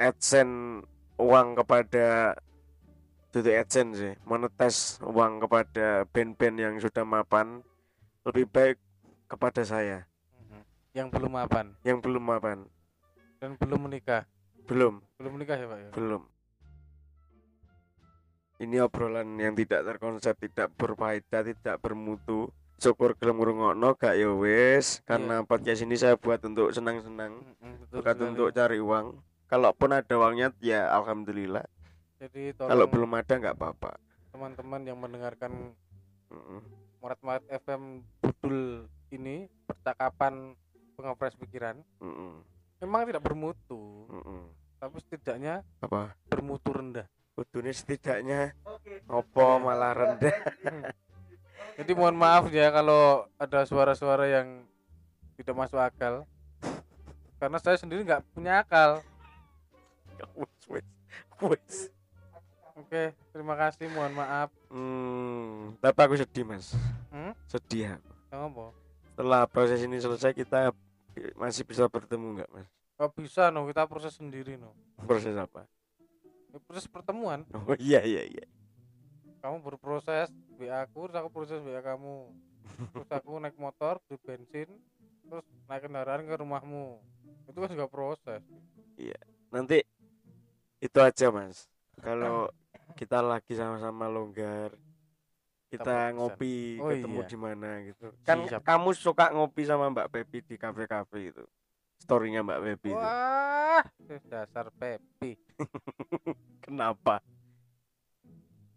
adsense 0.00 0.86
uang 1.18 1.58
kepada 1.58 2.38
itu 3.40 3.50
adsense 3.54 3.94
sih. 3.96 4.14
Monetes 4.26 4.98
uang 5.00 5.42
kepada 5.46 6.04
band-band 6.10 6.56
yang 6.58 6.74
sudah 6.82 7.06
mapan 7.06 7.62
lebih 8.26 8.44
baik 8.50 8.76
kepada 9.30 9.62
saya. 9.62 10.04
Mhm. 10.36 10.60
Yang 10.92 11.08
belum 11.14 11.32
mapan? 11.32 11.66
Yang 11.86 11.98
belum 12.04 12.24
mapan. 12.24 12.58
Dan 13.38 13.54
belum 13.54 13.80
menikah. 13.86 14.26
belum. 14.68 15.00
Belum 15.16 15.32
menikah 15.40 15.56
ya, 15.56 15.64
Pak 15.64 15.78
ya? 15.80 15.90
belum. 15.96 16.22
Ini 18.58 18.76
obrolan 18.84 19.38
yang 19.40 19.56
tidak 19.56 19.80
terkonsep 19.86 20.34
tidak 20.36 20.68
berfaedah 20.76 21.40
tidak 21.46 21.76
bermutu. 21.80 22.52
Syukur 22.76 23.16
gelem 23.16 23.40
ngrungokno 23.40 23.96
gak 23.96 24.18
ya 24.18 24.28
wis. 24.34 25.00
Karena 25.08 25.40
podcast 25.46 25.82
ini 25.86 25.96
saya 25.96 26.20
buat 26.20 26.42
untuk 26.44 26.74
senang-senang. 26.74 27.40
Mhm, 27.40 27.74
betul 27.80 27.96
bukan 28.02 28.16
untuk 28.34 28.48
cari 28.52 28.78
uang. 28.82 29.16
Kalaupun 29.48 29.90
ada 29.96 30.14
uangnya 30.20 30.52
ya 30.60 30.92
alhamdulillah 30.92 31.64
Jadi 32.18 32.50
kalau 32.58 32.86
belum 32.90 33.14
ada 33.14 33.34
nggak 33.38 33.54
apa-apa 33.54 34.08
teman-teman 34.38 34.80
yang 34.86 34.98
mendengarkan. 35.00 35.74
Murat 36.98 37.18
Marit 37.24 37.46
FM 37.48 38.04
budul 38.20 38.84
ini 39.08 39.48
percakapan 39.64 40.52
pengopres 40.98 41.32
pikiran 41.38 41.80
Mm-mm. 42.02 42.42
memang 42.84 43.08
tidak 43.08 43.22
bermutu, 43.24 44.04
Mm-mm. 44.12 44.50
tapi 44.76 44.98
setidaknya 45.00 45.64
apa 45.80 46.12
bermutu 46.28 46.74
rendah. 46.74 47.06
Kudunya 47.32 47.70
setidaknya 47.70 48.52
opo 49.06 49.62
malah 49.62 49.94
rendah 49.94 50.34
Jadi 51.78 51.94
mohon 51.94 52.18
maaf 52.18 52.50
ya 52.50 52.74
kalau 52.74 53.30
ada 53.38 53.62
suara-suara 53.62 54.26
yang 54.26 54.66
tidak 55.38 55.54
masuk 55.54 55.78
akal. 55.78 56.26
Karena 57.38 57.58
saya 57.62 57.78
sendiri 57.78 58.02
nggak 58.02 58.26
punya 58.34 58.66
akal. 58.66 59.00
wis 60.34 60.62
wis 60.66 60.86
wis 61.38 61.94
Oke, 62.88 63.12
terima 63.36 63.52
kasih. 63.52 63.84
Mohon 63.92 64.12
maaf. 64.16 64.48
hmm, 64.72 65.76
tapi 65.84 65.98
aku 66.08 66.16
sedih 66.16 66.44
mas 66.48 66.72
Hmm? 67.12 67.36
sedih 67.44 68.00
aku. 68.00 68.12
Yang 68.32 68.42
apa? 68.48 68.66
setelah 69.12 69.42
proses 69.44 69.80
ini 69.84 70.00
selesai 70.00 70.32
kita 70.32 70.72
masih 71.36 71.68
bisa 71.68 71.84
bertemu 71.84 72.40
nggak 72.40 72.48
mas 72.48 72.64
Oh 72.96 73.12
bisa 73.12 73.52
no, 73.52 73.68
kita 73.68 73.84
proses 73.84 74.16
sendiri 74.16 74.56
no. 74.56 74.72
proses 75.04 75.36
apa 75.36 75.68
Ya, 76.48 76.56
Proses 76.64 76.88
pertemuan. 76.88 77.44
oh 77.52 77.76
iya 77.76 78.00
iya 78.08 78.24
iya 78.24 78.44
Kamu 79.44 79.60
berproses 79.60 80.32
WA 80.56 80.88
aku, 80.88 81.12
terus 81.12 81.20
aku 81.20 81.28
proses 81.28 81.60
WA 81.60 81.84
kamu. 81.84 82.32
Terus 82.96 83.10
aku 83.12 83.36
naik 83.36 83.54
motor, 83.60 84.00
beli 84.08 84.16
bensin, 84.24 84.68
terus 85.28 85.44
naik 85.68 85.84
kendaraan 85.84 86.24
ke 86.24 86.34
rumahmu. 86.40 87.04
Itu 87.52 87.58
kan 87.60 87.68
juga 87.68 87.84
proses. 87.84 88.40
nanti 89.52 89.80
itu 90.78 90.98
aja 91.00 91.32
mas 91.32 91.66
kalau 91.98 92.46
kita 92.98 93.22
lagi 93.22 93.54
sama-sama 93.54 94.10
longgar 94.10 94.74
kita 95.70 96.10
ngopi 96.12 96.80
Oh, 96.82 96.90
ketemu 96.90 97.20
iya. 97.20 97.28
di 97.28 97.36
mana 97.38 97.68
gitu 97.86 98.10
kan 98.26 98.42
Siap. 98.42 98.66
kamu 98.66 98.90
suka 98.90 99.30
ngopi 99.30 99.62
sama 99.62 99.86
Mbak 99.86 100.10
Pepi 100.10 100.42
di 100.42 100.56
kafe-kafe 100.58 101.30
itu 101.30 101.44
storynya 102.00 102.42
Mbak 102.42 102.60
Pepi 102.64 102.88
itu 102.90 102.98
Wah, 102.98 103.84
dasar 104.26 104.66
Pepi. 104.74 105.38
kenapa 106.64 107.22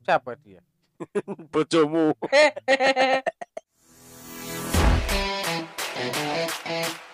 Siapa 0.01 0.33
dia? 0.37 0.61
bojomu 1.53 2.13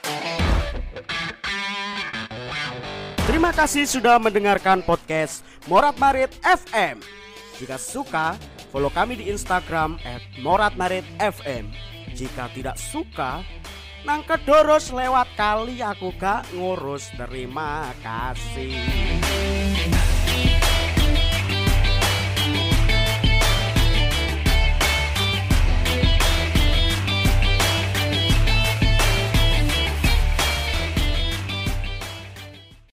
Terima 3.37 3.53
kasih 3.53 3.85
sudah 3.85 4.17
mendengarkan 4.17 4.81
podcast 4.81 5.45
Morat 5.69 5.93
Marit 6.01 6.33
FM. 6.41 6.97
Jika 7.61 7.77
suka, 7.77 8.33
follow 8.73 8.89
kami 8.89 9.13
di 9.13 9.29
Instagram 9.29 10.01
@moratmaritfm. 10.41 11.69
Jika 12.17 12.49
tidak 12.57 12.81
suka, 12.81 13.45
nang 14.09 14.25
kedoros 14.25 14.89
lewat 14.89 15.29
kali 15.37 15.85
aku 15.85 16.17
gak 16.17 16.49
ngurus. 16.57 17.13
Terima 17.13 17.93
kasih. 18.01 18.73